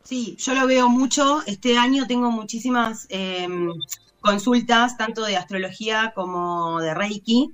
Sí, 0.08 0.38
yo 0.40 0.54
lo 0.54 0.66
veo 0.68 0.88
mucho. 0.88 1.42
Este 1.48 1.78
año 1.78 2.08
tengo 2.08 2.32
muchísimas 2.32 3.08
eh, 3.10 3.46
consultas, 4.22 4.96
tanto 4.96 5.26
de 5.26 5.36
astrología 5.36 6.14
como 6.16 6.80
de 6.80 6.94
Reiki. 6.94 7.52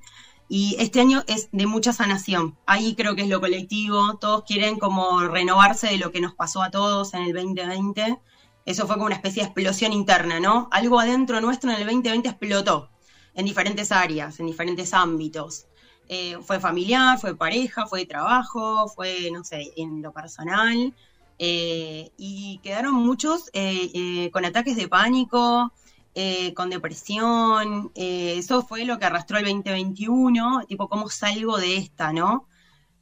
Y 0.50 0.76
este 0.78 1.02
año 1.02 1.24
es 1.26 1.50
de 1.52 1.66
mucha 1.66 1.94
sanación. 1.94 2.56
Ahí 2.68 2.94
creo 2.94 3.16
que 3.16 3.24
es 3.24 3.28
lo 3.28 3.42
colectivo. 3.42 4.20
Todos 4.20 4.44
quieren 4.44 4.78
como 4.78 5.22
renovarse 5.22 5.88
de 5.88 5.98
lo 5.98 6.12
que 6.12 6.22
nos 6.22 6.36
pasó 6.36 6.62
a 6.62 6.70
todos 6.70 7.16
en 7.16 7.24
el 7.24 7.34
2020. 7.34 8.20
Eso 8.68 8.86
fue 8.86 8.98
como 8.98 9.08
una 9.08 9.16
especie 9.16 9.42
de 9.42 9.48
explosión 9.48 9.92
interna, 9.92 10.40
¿no? 10.40 10.68
Algo 10.72 11.00
adentro 11.00 11.42
nuestro 11.42 11.72
en 11.72 11.78
el 11.78 11.86
2020 11.86 12.30
explotó 12.30 12.92
en 13.34 13.46
diferentes 13.46 13.92
áreas, 13.92 14.40
en 14.40 14.46
diferentes 14.46 14.94
ámbitos. 14.94 15.66
Eh, 16.08 16.38
fue 16.44 16.60
familiar, 16.60 17.18
fue 17.18 17.36
pareja, 17.36 17.88
fue 17.88 18.06
trabajo, 18.06 18.88
fue, 18.90 19.32
no 19.32 19.44
sé, 19.44 19.74
en 19.76 20.04
lo 20.04 20.14
personal. 20.14 20.94
Eh, 21.40 22.12
y 22.18 22.60
quedaron 22.63 22.94
muchos 22.96 23.50
eh, 23.54 24.30
con 24.32 24.46
ataques 24.46 24.75
de 24.75 24.88
pánico, 24.88 25.74
eh, 26.16 26.54
con 26.54 26.70
depresión, 26.70 27.92
eh, 27.96 28.36
eso 28.38 28.62
fue 28.62 28.86
lo 28.86 29.00
que 29.00 29.06
arrastró 29.06 29.40
el 29.40 29.46
2021, 29.46 30.63
tipo, 30.68 30.88
¿cómo 30.88 31.10
salgo 31.10 31.58
de 31.58 31.78
esta, 31.78 32.13
no? 32.13 32.48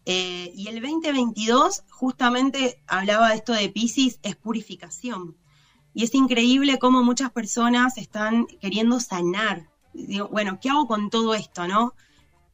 Eh, 0.05 0.51
y 0.55 0.67
el 0.67 0.81
2022 0.81 1.83
justamente 1.89 2.81
hablaba 2.87 3.29
de 3.29 3.35
esto 3.35 3.51
de 3.51 3.67
Pisces, 3.67 4.19
es 4.23 4.37
purificación. 4.37 5.35
Y 5.93 6.05
es 6.05 6.15
increíble 6.15 6.79
cómo 6.79 7.03
muchas 7.03 7.31
personas 7.31 7.97
están 7.97 8.45
queriendo 8.61 9.01
sanar. 9.01 9.69
Bueno, 10.31 10.59
¿qué 10.61 10.69
hago 10.69 10.87
con 10.87 11.09
todo 11.09 11.33
esto, 11.35 11.67
no? 11.67 11.93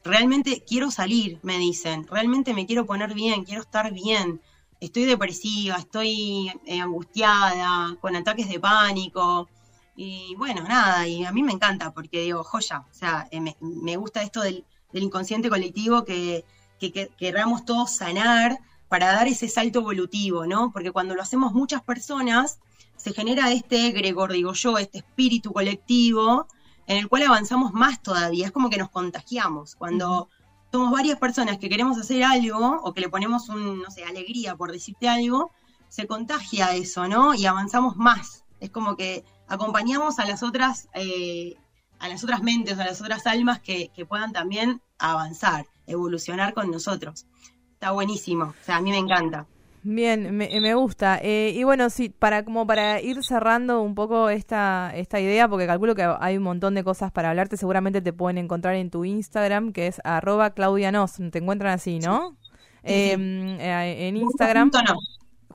Realmente 0.03 0.63
quiero 0.67 0.89
salir, 0.89 1.39
me 1.43 1.60
dicen. 1.60 2.07
Realmente 2.07 2.55
me 2.55 2.65
quiero 2.65 2.88
poner 2.88 3.13
bien, 3.13 3.43
quiero 3.43 3.62
estar 3.62 3.93
bien. 3.93 4.41
Estoy 4.79 5.05
depresiva, 5.05 5.75
estoy 5.77 6.51
angustiada, 6.81 7.96
con 8.00 8.15
ataques 8.15 8.48
de 8.50 8.60
pánico. 8.60 9.50
Y 9.96 10.36
bueno, 10.36 10.62
nada, 10.63 11.07
y 11.07 11.25
a 11.25 11.31
mí 11.31 11.41
me 11.41 11.51
encanta 11.51 11.91
porque 11.91 12.22
digo, 12.22 12.43
joya, 12.43 12.86
o 12.89 12.93
sea, 12.93 13.27
eh, 13.31 13.41
me, 13.60 13.98
gusta 13.98 14.22
esto 14.22 14.41
del, 14.41 14.63
inconsciente 14.93 15.50
colectivo 15.50 16.05
que, 16.05 16.46
que, 16.79 17.10
queramos 17.17 17.65
todos 17.65 17.96
sanar 17.96 18.60
para 18.88 19.07
dar 19.07 19.27
ese 19.27 19.50
salto 19.50 19.79
evolutivo, 19.79 20.46
¿no? 20.46 20.72
Porque 20.72 20.91
cuando 20.91 21.15
lo 21.15 21.22
hacemos 21.24 21.53
muchas 21.53 21.81
personas, 21.81 22.60
se 22.96 23.13
genera 23.13 23.51
este 23.51 23.88
egregor, 23.88 24.31
digo 24.31 24.53
yo, 24.53 24.77
este 24.77 25.00
espíritu 25.00 25.51
colectivo 25.53 26.48
en 26.88 26.98
el 26.98 27.10
cual 27.10 27.24
avanzamos 27.24 27.74
más 27.74 28.01
todavía, 28.01 28.46
es 28.46 28.51
como 28.51 28.69
que 28.69 28.77
nos 28.77 28.89
contagiamos. 28.89 29.75
Cuando 29.75 30.29
somos 30.77 30.91
varias 30.91 31.17
personas 31.17 31.57
que 31.57 31.69
queremos 31.69 31.98
hacer 31.98 32.24
algo 32.24 32.79
o 32.84 32.93
que 32.93 33.01
le 33.01 33.10
ponemos 33.10 33.50
un, 33.50 33.81
no 33.81 33.89
sé, 33.89 34.03
alegría 34.03 34.55
por 34.55 34.72
decirte 34.72 35.10
algo, 35.10 35.50
se 35.89 36.05
contagia 36.05 36.75
eso, 36.75 37.07
¿no? 37.07 37.34
Y 37.34 37.48
avanzamos 37.48 37.98
más. 37.98 38.43
Es 38.60 38.69
como 38.69 38.96
que 38.96 39.25
acompañamos 39.48 40.19
a 40.19 40.25
las 40.25 40.43
otras, 40.43 40.88
eh, 40.93 41.55
a 41.98 42.10
las 42.10 42.24
otras 42.24 42.43
mentes, 42.43 42.77
a 42.77 42.86
las 42.86 43.01
otras 43.01 43.25
almas 43.25 43.60
que, 43.60 43.89
puedan 44.07 44.34
también 44.34 44.79
avanzar, 45.00 45.65
evolucionar 45.88 46.53
con 46.53 46.69
nosotros. 46.69 47.25
Está 47.74 47.89
buenísimo, 47.89 48.43
o 48.43 48.63
sea, 48.63 48.77
a 48.77 48.81
mí 48.81 48.91
me 48.91 49.00
encanta. 49.00 49.48
Bien, 49.89 50.36
me, 50.36 50.74
gusta. 50.74 51.17
Eh, 51.24 51.53
y 51.56 51.63
bueno, 51.63 51.89
sí, 51.89 52.10
para 52.10 52.44
como 52.44 52.67
para 52.67 53.00
ir 53.00 53.24
cerrando 53.24 53.82
un 53.82 53.96
poco 53.96 54.29
esta, 54.29 54.91
esta 54.94 55.22
idea, 55.22 55.48
porque 55.48 55.65
calculo 55.65 55.96
que 55.96 56.03
hay 56.20 56.36
un 56.36 56.44
montón 56.44 56.75
de 56.75 56.84
cosas 56.84 57.10
para 57.10 57.29
hablarte, 57.29 57.56
seguramente 57.56 58.01
te 58.01 58.12
pueden 58.12 58.38
encontrar 58.38 58.75
en 58.75 58.89
tu 58.89 59.06
Instagram, 59.06 59.72
que 59.72 59.88
es 59.88 60.01
arroba 60.03 60.50
claudianos, 60.50 61.13
te 61.32 61.38
encuentran 61.38 61.72
así, 61.72 62.00
¿no? 62.00 62.36
Em, 62.84 63.58
eh, 63.62 64.10
en 64.10 64.17
Instagram. 64.17 64.72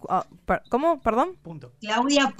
Ah, 0.09 0.25
¿Cómo? 0.71 1.03
Perdón. 1.03 1.37
Punto. 1.43 1.73
Claudia. 1.83 2.35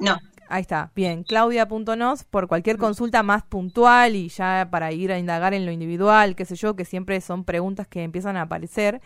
no. 0.00 0.18
Ahí 0.50 0.62
está, 0.62 0.92
bien, 0.94 1.24
claudia.nos 1.24 2.24
por 2.24 2.48
cualquier 2.48 2.76
consulta 2.76 3.22
más 3.22 3.42
puntual 3.42 4.16
y 4.16 4.28
ya 4.28 4.68
para 4.70 4.92
ir 4.92 5.12
a 5.12 5.18
indagar 5.18 5.52
en 5.52 5.64
lo 5.64 5.72
individual, 5.72 6.36
qué 6.36 6.44
sé 6.44 6.56
yo, 6.56 6.76
que 6.76 6.84
siempre 6.86 7.20
son 7.22 7.44
preguntas 7.44 7.86
que 7.86 8.02
empiezan 8.02 8.36
a 8.36 8.42
aparecer. 8.42 9.00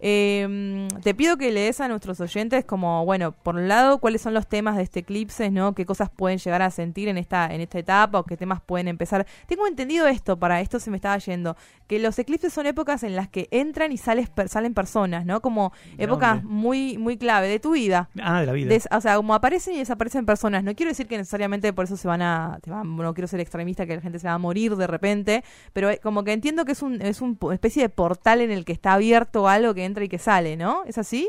Eh, 0.00 0.88
te 1.02 1.14
pido 1.14 1.36
que 1.36 1.50
lees 1.52 1.80
a 1.80 1.88
nuestros 1.88 2.20
oyentes 2.20 2.64
como, 2.64 3.04
bueno, 3.04 3.32
por 3.32 3.56
un 3.56 3.68
lado, 3.68 3.98
cuáles 3.98 4.22
son 4.22 4.34
los 4.34 4.46
temas 4.46 4.76
de 4.76 4.82
este 4.82 5.00
eclipse, 5.00 5.50
¿no? 5.50 5.74
¿Qué 5.74 5.86
cosas 5.86 6.10
pueden 6.10 6.38
llegar 6.38 6.62
a 6.62 6.70
sentir 6.70 7.08
en 7.08 7.18
esta, 7.18 7.46
en 7.52 7.60
esta 7.60 7.78
etapa 7.78 8.18
o 8.18 8.24
qué 8.24 8.36
temas 8.36 8.60
pueden 8.60 8.88
empezar? 8.88 9.26
Tengo 9.46 9.66
entendido 9.66 10.06
esto, 10.06 10.38
para 10.38 10.60
esto 10.60 10.78
se 10.78 10.90
me 10.90 10.96
estaba 10.96 11.18
yendo, 11.18 11.56
que 11.86 11.98
los 11.98 12.18
eclipses 12.18 12.52
son 12.52 12.66
épocas 12.66 13.02
en 13.02 13.16
las 13.16 13.28
que 13.28 13.48
entran 13.50 13.92
y 13.92 13.96
sales, 13.96 14.30
salen 14.46 14.74
personas, 14.74 15.24
¿no? 15.24 15.40
Como 15.40 15.72
épocas 15.98 16.42
muy, 16.44 16.98
muy 16.98 17.16
clave 17.16 17.48
de 17.48 17.58
tu 17.58 17.72
vida. 17.72 18.08
Ah, 18.20 18.40
de 18.40 18.46
la 18.46 18.52
vida. 18.52 18.74
o 18.90 19.00
sea, 19.00 19.16
como 19.16 19.34
aparecen 19.34 19.74
y 19.74 19.78
desaparecen 19.78 20.26
personas. 20.26 20.64
No 20.64 20.74
quiero 20.74 20.90
decir 20.90 21.06
que 21.06 21.16
necesariamente 21.16 21.72
por 21.72 21.84
eso 21.84 21.96
se 21.96 22.08
van 22.08 22.22
a, 22.22 22.58
no 22.66 23.14
quiero 23.14 23.28
ser 23.28 23.40
extremista, 23.40 23.86
que 23.86 23.96
la 23.96 24.02
gente 24.02 24.18
se 24.18 24.26
va 24.26 24.34
a 24.34 24.38
morir 24.38 24.76
de 24.76 24.86
repente, 24.86 25.44
pero 25.72 25.90
eh, 25.90 26.00
como 26.02 26.24
que 26.24 26.32
entiendo 26.32 26.64
que 26.64 26.72
es 26.72 26.82
un, 26.82 27.00
es 27.00 27.20
una 27.20 27.36
especie 27.52 27.82
de 27.82 27.88
portal 27.88 28.40
en 28.40 28.50
el 28.50 28.64
que 28.64 28.72
está 28.72 28.94
abierto 28.94 29.48
algo 29.48 29.74
que 29.74 29.85
entra 29.86 30.04
y 30.04 30.08
que 30.08 30.18
sale, 30.18 30.56
¿no? 30.56 30.84
¿Es 30.84 30.98
así? 30.98 31.26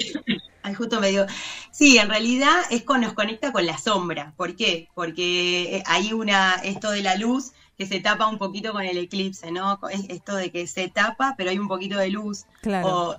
Ay, 0.64 0.74
justo 0.74 1.00
me 1.00 1.10
digo. 1.10 1.26
Sí, 1.72 1.98
en 1.98 2.10
realidad 2.10 2.58
es 2.70 2.84
con, 2.84 3.02
nos 3.02 3.14
conecta 3.14 3.54
con 3.54 3.66
la 3.66 3.78
sombra. 3.78 4.34
¿Por 4.36 4.56
qué? 4.56 4.90
Porque 4.94 5.78
eh, 5.78 5.84
hay 5.86 6.12
una, 6.12 6.56
esto 6.56 6.92
de 6.92 7.02
la 7.02 7.16
luz 7.16 7.54
que 7.78 7.86
se 7.86 8.00
tapa 8.00 8.28
un 8.28 8.38
poquito 8.38 8.74
con 8.74 8.84
el 8.84 8.98
eclipse, 8.98 9.52
¿no? 9.52 9.80
Esto 10.10 10.36
de 10.36 10.52
que 10.52 10.68
se 10.68 10.90
tapa, 10.90 11.36
pero 11.38 11.52
hay 11.52 11.60
un 11.60 11.68
poquito 11.68 11.98
de 11.98 12.10
luz. 12.10 12.46
Claro. 12.62 13.18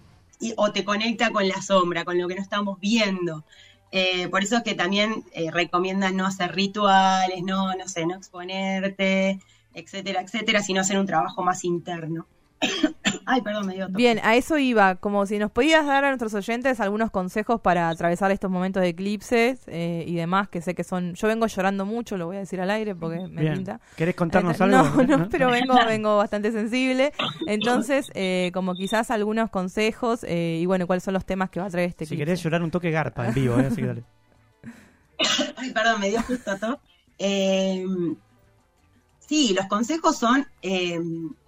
O, 0.56 0.72
te 0.72 0.84
conecta 0.84 1.30
con 1.30 1.48
la 1.48 1.62
sombra, 1.62 2.04
con 2.04 2.18
lo 2.18 2.28
que 2.28 2.34
no 2.34 2.42
estamos 2.42 2.78
viendo. 2.80 3.44
Eh, 3.90 4.28
por 4.28 4.42
eso 4.42 4.58
es 4.58 4.62
que 4.62 4.74
también 4.74 5.24
eh, 5.32 5.50
recomiendan 5.50 6.16
no 6.16 6.26
hacer 6.26 6.54
rituales, 6.54 7.42
no, 7.42 7.74
no 7.74 7.88
sé, 7.88 8.04
no 8.06 8.14
exponerte, 8.14 9.40
etcétera, 9.74 10.20
etcétera, 10.20 10.62
sino 10.62 10.80
hacer 10.80 10.98
un 10.98 11.06
trabajo 11.06 11.42
más 11.42 11.64
interno. 11.64 12.26
Ay, 13.26 13.42
perdón, 13.42 13.66
me 13.66 13.74
dio 13.74 13.88
Bien, 13.90 14.20
a 14.22 14.36
eso 14.36 14.58
iba, 14.58 14.96
como 14.96 15.26
si 15.26 15.38
nos 15.38 15.50
podías 15.50 15.86
dar 15.86 16.04
a 16.04 16.08
nuestros 16.08 16.34
oyentes 16.34 16.80
algunos 16.80 17.10
consejos 17.10 17.60
para 17.60 17.88
atravesar 17.88 18.30
estos 18.30 18.50
momentos 18.50 18.82
de 18.82 18.88
eclipses 18.88 19.60
eh, 19.66 20.04
y 20.06 20.14
demás, 20.14 20.48
que 20.48 20.60
sé 20.60 20.74
que 20.74 20.82
son... 20.82 21.14
Yo 21.14 21.28
vengo 21.28 21.46
llorando 21.46 21.84
mucho, 21.84 22.16
lo 22.16 22.26
voy 22.26 22.36
a 22.36 22.40
decir 22.40 22.60
al 22.60 22.70
aire 22.70 22.94
porque 22.94 23.20
me 23.28 23.52
pinta. 23.52 23.80
¿Querés 23.96 24.14
contarnos 24.14 24.60
algo? 24.60 24.76
No, 25.02 25.18
no, 25.18 25.28
pero 25.28 25.50
vengo, 25.50 25.74
vengo 25.86 26.16
bastante 26.16 26.50
sensible. 26.52 27.12
Entonces, 27.46 28.10
eh, 28.14 28.50
como 28.54 28.74
quizás 28.74 29.10
algunos 29.10 29.50
consejos 29.50 30.24
eh, 30.24 30.58
y 30.60 30.66
bueno, 30.66 30.86
cuáles 30.86 31.04
son 31.04 31.14
los 31.14 31.24
temas 31.24 31.50
que 31.50 31.60
va 31.60 31.66
a 31.66 31.70
traer 31.70 31.90
este 31.90 32.06
Si 32.06 32.16
querés 32.16 32.42
llorar 32.42 32.62
un 32.62 32.70
toque 32.70 32.90
garpa 32.90 33.28
en 33.28 33.34
vivo, 33.34 33.54
así 33.56 33.76
que 33.76 33.86
dale. 33.86 34.04
Ay, 35.56 35.72
perdón, 35.72 36.00
me 36.00 36.10
dio 36.10 36.22
justo 36.22 36.56
todo. 36.58 36.80
Eh, 37.18 37.84
Sí, 39.28 39.54
los 39.54 39.66
consejos 39.66 40.16
son 40.16 40.46
eh, 40.62 40.98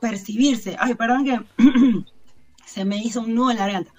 percibirse. 0.00 0.76
Ay, 0.78 0.94
perdón 0.94 1.24
que 1.24 1.40
se 2.66 2.84
me 2.84 2.98
hizo 2.98 3.22
un 3.22 3.34
nudo 3.34 3.52
en 3.52 3.56
la 3.56 3.64
garganta. 3.64 3.92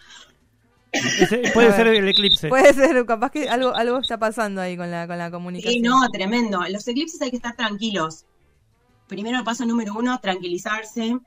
puede 1.54 1.74
ser 1.74 1.88
el 1.88 2.08
eclipse. 2.08 2.50
Puede 2.50 2.74
ser, 2.74 3.06
capaz 3.06 3.32
que 3.32 3.50
algo, 3.50 3.74
algo 3.74 4.00
está 4.00 4.20
pasando 4.20 4.62
ahí 4.62 4.78
con 4.78 4.92
la, 4.92 5.08
con 5.08 5.18
la 5.18 5.32
comunicación. 5.32 5.74
Sí, 5.74 5.82
no, 5.82 6.08
tremendo. 6.10 6.62
Los 6.70 6.88
eclipses 6.88 7.22
hay 7.22 7.32
que 7.32 7.38
estar 7.38 7.56
tranquilos. 7.56 8.26
Primero, 9.08 9.40
el 9.40 9.44
paso 9.44 9.66
número 9.66 9.94
uno, 9.96 10.20
tranquilizarse, 10.20 11.18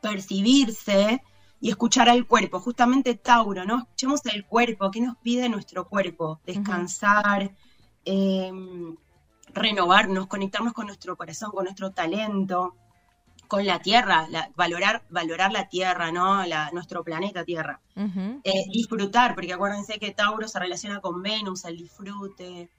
percibirse 0.00 1.20
y 1.60 1.70
escuchar 1.70 2.08
al 2.08 2.26
cuerpo. 2.26 2.60
Justamente 2.60 3.14
Tauro, 3.16 3.64
¿no? 3.64 3.78
Escuchemos 3.78 4.20
el 4.26 4.44
cuerpo, 4.44 4.90
¿qué 4.90 5.00
nos 5.00 5.16
pide 5.16 5.48
nuestro 5.48 5.88
cuerpo? 5.88 6.40
Descansar, 6.46 7.50
eh, 8.04 8.52
renovarnos, 9.54 10.26
conectarnos 10.26 10.72
con 10.72 10.86
nuestro 10.86 11.16
corazón, 11.16 11.50
con 11.50 11.64
nuestro 11.64 11.90
talento, 11.90 12.74
con 13.52 13.66
la 13.66 13.80
tierra, 13.80 14.26
valorar, 14.56 15.02
valorar 15.10 15.52
la 15.52 15.68
tierra, 15.68 16.10
¿no? 16.10 16.46
La, 16.46 16.70
nuestro 16.72 17.04
planeta 17.04 17.44
Tierra. 17.44 17.80
Eh, 17.94 18.64
disfrutar, 18.72 19.34
porque 19.34 19.52
acuérdense 19.52 19.98
que 19.98 20.12
Tauro 20.12 20.48
se 20.48 20.58
relaciona 20.58 21.02
con 21.02 21.22
Venus, 21.22 21.66
el 21.66 21.76
disfrute, 21.76 22.70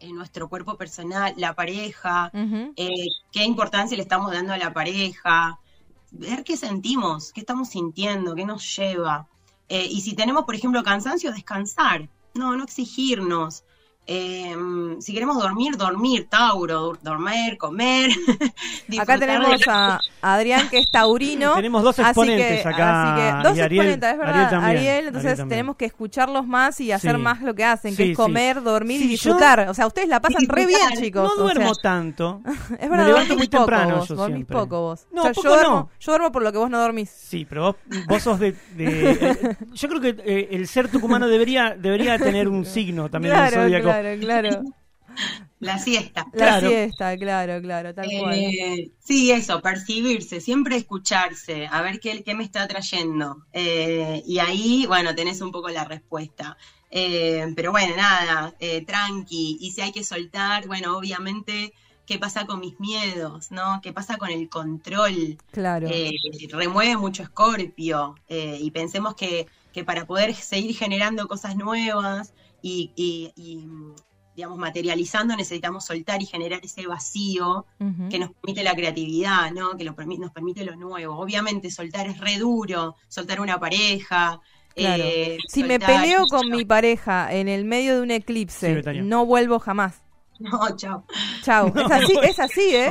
en 0.00 0.14
nuestro 0.14 0.48
cuerpo 0.48 0.76
personal, 0.76 1.34
la 1.36 1.54
pareja, 1.54 2.30
eh, 2.76 3.06
qué 3.32 3.42
importancia 3.42 3.96
le 3.96 4.04
estamos 4.04 4.30
dando 4.30 4.52
a 4.52 4.58
la 4.58 4.72
pareja, 4.72 5.58
ver 6.12 6.44
qué 6.44 6.56
sentimos, 6.56 7.32
qué 7.32 7.40
estamos 7.40 7.70
sintiendo, 7.70 8.36
qué 8.36 8.44
nos 8.44 8.76
lleva. 8.76 9.26
Eh, 9.68 9.88
y 9.90 10.00
si 10.02 10.14
tenemos, 10.14 10.44
por 10.44 10.54
ejemplo, 10.54 10.82
cansancio, 10.82 11.32
descansar, 11.32 12.08
no, 12.34 12.56
no 12.56 12.62
exigirnos, 12.62 13.64
Em, 14.10 14.98
si 15.02 15.12
queremos 15.12 15.36
dormir, 15.36 15.76
dormir, 15.76 16.28
Tauro, 16.30 16.96
dormir, 17.02 17.58
comer. 17.58 18.10
acá 18.98 19.18
tenemos 19.18 19.60
a 19.68 20.00
Adrián, 20.22 20.66
que 20.70 20.78
es 20.78 20.90
taurino. 20.90 21.52
tenemos 21.56 21.82
dos 21.82 21.98
exponentes 21.98 22.64
acá. 22.64 23.02
Así 23.02 23.20
que, 23.20 23.48
dos 23.48 23.58
exponentes, 23.58 24.10
es 24.10 24.18
verdad. 24.18 24.64
Ariel, 24.64 25.08
entonces 25.08 25.36
tenemos 25.46 25.76
que 25.76 25.84
escucharlos 25.84 26.46
más 26.46 26.80
y 26.80 26.90
hacer 26.90 27.18
más 27.18 27.42
lo 27.42 27.54
que 27.54 27.64
hacen, 27.64 27.94
que 27.94 28.12
es 28.12 28.16
comer, 28.16 28.62
dormir 28.62 29.02
y 29.02 29.08
disfrutar. 29.08 29.68
o 29.68 29.74
sea, 29.74 29.86
ustedes 29.86 30.08
la 30.08 30.22
pasan 30.22 30.48
re 30.48 30.64
bien, 30.64 30.80
chicos. 30.98 31.30
No 31.36 31.42
duermo 31.42 31.74
tanto. 31.82 32.40
es 32.80 32.88
verdad, 32.88 33.08
dormís 33.08 33.28
muy 33.36 33.48
poco 33.48 33.64
temprano. 33.66 33.96
Vos, 33.98 34.08
dormís 34.08 34.46
poco 34.46 34.80
vos. 34.80 35.06
No, 35.12 35.30
yo, 35.30 35.42
duermo, 35.42 35.90
yo 36.00 36.12
duermo 36.12 36.32
por 36.32 36.42
lo 36.42 36.50
que 36.50 36.56
vos 36.56 36.70
no 36.70 36.80
dormís. 36.80 37.10
Sí, 37.10 37.44
pero 37.46 37.76
vos, 38.08 38.22
sos 38.22 38.40
de. 38.40 38.56
Eh, 38.78 39.56
yo 39.74 39.88
creo 39.90 40.00
que 40.00 40.16
eh, 40.24 40.48
el 40.52 40.66
ser 40.66 40.88
tucumano 40.88 41.28
debería, 41.28 41.76
debería 41.78 42.16
tener 42.18 42.48
un 42.48 42.64
signo 42.64 43.10
también 43.10 43.34
claro, 43.34 43.64
zodíaco 43.64 43.97
claro, 44.00 44.20
claro. 44.20 44.62
La 45.60 45.78
siesta. 45.78 46.26
La 46.32 46.60
siesta, 46.60 47.16
claro, 47.16 47.60
claro, 47.60 47.92
tal 47.92 48.08
cual. 48.20 48.38
Eh, 48.38 48.92
sí, 49.00 49.32
eso, 49.32 49.60
percibirse, 49.60 50.40
siempre 50.40 50.76
escucharse, 50.76 51.66
a 51.66 51.82
ver 51.82 51.98
qué, 51.98 52.22
qué 52.22 52.34
me 52.34 52.44
está 52.44 52.68
trayendo. 52.68 53.44
Eh, 53.52 54.22
y 54.24 54.38
ahí, 54.38 54.84
bueno, 54.86 55.14
tenés 55.14 55.40
un 55.40 55.50
poco 55.50 55.68
la 55.68 55.84
respuesta. 55.84 56.56
Eh, 56.90 57.52
pero 57.56 57.72
bueno, 57.72 57.96
nada, 57.96 58.54
tranqui. 58.86 59.58
Y 59.60 59.72
si 59.72 59.80
hay 59.80 59.90
que 59.90 60.04
soltar, 60.04 60.68
bueno, 60.68 60.96
obviamente, 60.96 61.74
¿qué 62.06 62.20
pasa 62.20 62.46
con 62.46 62.60
mis 62.60 62.78
miedos? 62.78 63.50
¿No? 63.50 63.80
¿Qué 63.82 63.92
pasa 63.92 64.16
con 64.16 64.30
el 64.30 64.48
control? 64.48 65.38
Claro. 65.50 65.88
remueve 66.52 66.96
mucho 66.96 67.24
escorpio. 67.24 68.14
y 68.28 68.70
pensemos 68.70 69.16
que, 69.16 69.48
que, 69.72 69.82
para 69.82 70.06
poder 70.06 70.36
seguir 70.36 70.76
generando 70.76 71.26
cosas 71.26 71.56
nuevas 71.56 72.32
y, 72.62 72.92
y 73.36 73.66
digamos, 74.38 74.56
materializando, 74.56 75.34
necesitamos 75.34 75.84
soltar 75.84 76.22
y 76.22 76.26
generar 76.26 76.60
ese 76.62 76.86
vacío 76.86 77.66
que 78.08 78.20
nos 78.20 78.30
permite 78.30 78.62
la 78.62 78.72
creatividad, 78.76 79.50
¿no? 79.50 79.76
Que 79.76 79.82
nos 79.82 79.96
permite 79.96 80.64
lo 80.64 80.76
nuevo. 80.76 81.18
Obviamente 81.18 81.72
soltar 81.72 82.06
es 82.06 82.20
re 82.20 82.38
duro, 82.38 82.94
soltar 83.08 83.40
una 83.40 83.58
pareja. 83.58 84.40
Eh, 84.76 85.38
si 85.48 85.64
me 85.64 85.80
peleo 85.80 86.26
con 86.26 86.50
mi 86.50 86.64
pareja 86.64 87.32
en 87.32 87.48
el 87.48 87.64
medio 87.64 87.96
de 87.96 88.02
un 88.02 88.12
eclipse, 88.12 88.80
no 89.02 89.26
vuelvo 89.26 89.58
jamás. 89.58 90.02
No, 90.50 90.76
chao. 90.76 91.04
Chao. 91.42 91.66
es 91.76 91.90
así, 91.90 92.18
es 92.22 92.38
así, 92.38 92.74
¿eh? 92.74 92.90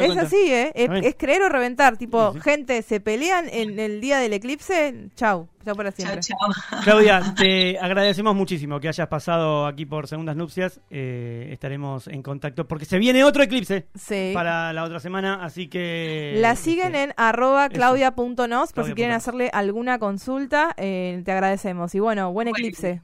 es 0.00 0.16
así, 0.16 0.52
¿eh? 0.52 0.72
Es, 0.74 1.14
creer 1.16 1.42
o 1.42 1.48
reventar. 1.48 1.96
Tipo, 1.96 2.34
gente, 2.34 2.82
se 2.82 3.00
pelean 3.00 3.48
en 3.48 3.78
el 3.78 4.00
día 4.00 4.18
del 4.18 4.32
eclipse, 4.32 5.08
chao. 5.14 5.48
Chao 5.64 5.74
para 5.76 5.92
siempre. 5.92 6.20
Chao, 6.20 6.38
Claudia, 6.84 7.34
te 7.36 7.78
agradecemos 7.78 8.34
muchísimo 8.34 8.80
que 8.80 8.88
hayas 8.88 9.08
pasado 9.08 9.66
aquí 9.66 9.84
por 9.84 10.08
Segundas 10.08 10.34
Nupcias. 10.34 10.80
Eh, 10.90 11.50
estaremos 11.52 12.08
en 12.08 12.22
contacto 12.22 12.66
porque 12.66 12.86
se 12.86 12.98
viene 12.98 13.24
otro 13.24 13.42
eclipse 13.42 13.86
para 14.32 14.72
la 14.72 14.84
otra 14.84 15.00
semana, 15.00 15.44
así 15.44 15.68
que... 15.68 16.34
La 16.38 16.56
siguen 16.56 16.94
este, 16.94 17.02
en 17.02 17.14
arroba 17.18 17.68
claudia.nos 17.68 18.72
por 18.72 18.86
si 18.86 18.94
quieren 18.94 19.14
hacerle 19.14 19.50
alguna 19.52 19.98
consulta. 19.98 20.74
Eh, 20.78 21.20
te 21.24 21.30
agradecemos. 21.30 21.94
Y 21.94 22.00
bueno, 22.00 22.32
buen 22.32 22.48
eclipse. 22.48 23.02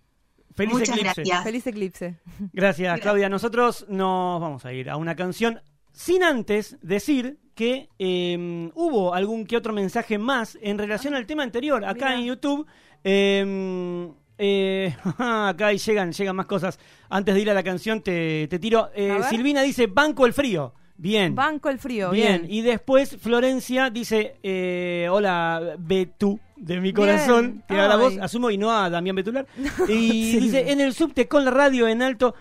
Feliz 0.56 0.88
eclipse. 0.88 1.22
Gracias. 1.22 1.44
Feliz 1.44 1.66
eclipse. 1.66 2.14
Gracias, 2.52 3.00
Claudia. 3.00 3.28
Nosotros 3.28 3.84
nos 3.88 4.40
vamos 4.40 4.64
a 4.64 4.72
ir 4.72 4.88
a 4.88 4.96
una 4.96 5.14
canción 5.14 5.60
sin 5.92 6.22
antes 6.22 6.78
decir 6.82 7.38
que 7.54 7.88
em, 7.98 8.70
hubo 8.74 9.14
algún 9.14 9.46
que 9.46 9.56
otro 9.56 9.72
mensaje 9.72 10.18
más 10.18 10.58
en 10.60 10.78
relación 10.78 11.14
al 11.14 11.26
tema 11.26 11.42
anterior. 11.42 11.84
Acá 11.84 12.14
en 12.14 12.24
YouTube. 12.24 12.66
Em, 13.04 14.12
eh, 14.38 14.94
acá 15.18 15.72
llegan, 15.72 16.12
llegan 16.12 16.36
más 16.36 16.46
cosas. 16.46 16.78
Antes 17.10 17.34
de 17.34 17.40
ir 17.40 17.50
a 17.50 17.54
la 17.54 17.62
canción, 17.62 18.00
te, 18.00 18.48
te 18.48 18.58
tiro. 18.58 18.90
Eh, 18.94 19.20
Silvina 19.28 19.62
dice: 19.62 19.86
Banco 19.86 20.24
el 20.24 20.32
frío. 20.32 20.74
Bien. 20.96 21.34
Banco 21.34 21.68
el 21.68 21.78
frío. 21.78 22.10
Bien. 22.10 22.46
Y 22.48 22.62
después 22.62 23.16
Florencia 23.18 23.90
dice: 23.90 24.36
eh, 24.42 25.06
Hola, 25.10 25.76
Betú 25.78 26.40
de 26.56 26.80
mi 26.80 26.92
corazón, 26.92 27.62
que 27.68 27.74
la 27.74 27.96
voz, 27.96 28.18
asumo, 28.18 28.50
y 28.50 28.58
no 28.58 28.72
a 28.72 28.90
Damián 28.90 29.16
Betular. 29.16 29.46
y 29.88 30.38
dice, 30.38 30.70
en 30.70 30.80
el 30.80 30.94
subte 30.94 31.28
con 31.28 31.44
la 31.44 31.50
radio 31.50 31.86
en 31.88 32.02
alto, 32.02 32.34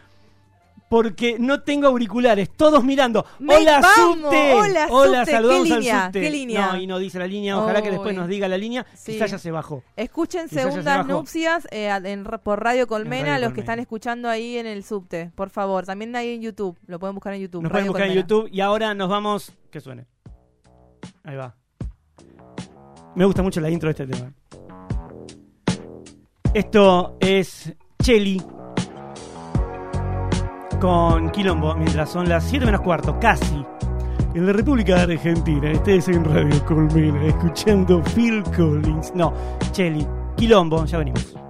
porque 0.90 1.38
no 1.40 1.62
tengo 1.62 1.88
auriculares, 1.88 2.50
todos 2.56 2.84
mirando. 2.84 3.26
hola, 3.46 3.82
subte. 3.96 4.54
Hola, 4.54 4.88
hola 4.90 5.26
saludamos 5.26 5.72
al 5.72 5.84
subte. 5.84 6.22
¿Qué 6.22 6.30
línea? 6.30 6.68
No, 6.68 6.78
y 6.78 6.88
no 6.88 7.00
dice 7.00 7.20
la 7.20 7.28
línea, 7.28 7.58
ojalá 7.58 7.82
que 7.82 7.92
después 7.92 8.16
nos 8.16 8.28
diga 8.28 8.48
la 8.48 8.58
línea. 8.58 8.86
Quizás 9.06 9.32
ya 9.32 9.38
se 9.38 9.52
bajó. 9.52 9.84
Escuchen 9.96 10.48
Segundas 10.48 11.06
Nupcias 11.06 11.68
eh, 11.72 11.92
por 12.44 12.64
Radio 12.64 12.88
Colmena, 12.88 13.40
los 13.40 13.54
que 13.54 13.62
están 13.62 13.80
escuchando 13.80 14.30
ahí 14.30 14.58
en 14.58 14.68
el 14.68 14.84
subte, 14.84 15.32
por 15.36 15.50
favor. 15.50 15.86
También 15.86 16.16
ahí 16.16 16.36
en 16.36 16.42
YouTube, 16.42 16.78
lo 16.88 17.00
pueden 17.00 17.16
buscar 17.16 17.34
en 17.34 17.42
YouTube. 17.42 17.64
Nos 17.64 17.72
pueden 17.72 17.88
buscar 17.88 18.08
en 18.08 18.14
YouTube 18.14 18.50
y 18.52 18.62
ahora 18.62 18.94
nos 18.94 19.10
vamos, 19.10 19.52
que 19.72 19.82
suene. 19.82 20.06
Ahí 21.24 21.36
va. 21.36 21.56
Me 23.16 23.24
gusta 23.24 23.42
mucho 23.42 23.62
la 23.62 23.70
intro 23.70 23.88
de 23.88 23.92
este 23.92 24.08
tema. 24.08 24.34
Esto 26.54 27.18
es 27.20 27.74
Cheli 28.02 28.42
con 30.80 31.30
Quilombo, 31.32 31.76
mientras 31.76 32.10
son 32.10 32.28
las 32.28 32.44
7 32.44 32.66
menos 32.66 32.82
cuarto, 32.82 33.18
casi. 33.20 33.66
En 34.34 34.46
la 34.46 34.52
República 34.52 35.02
Argentina, 35.02 35.72
estés 35.72 36.10
en 36.10 36.26
Radio 36.26 36.64
Colmena, 36.66 37.26
escuchando 37.26 38.04
Phil 38.14 38.44
Collins. 38.56 39.14
No, 39.16 39.34
Cheli, 39.72 40.06
Quilombo, 40.36 40.84
ya 40.86 40.98
venimos. 40.98 41.45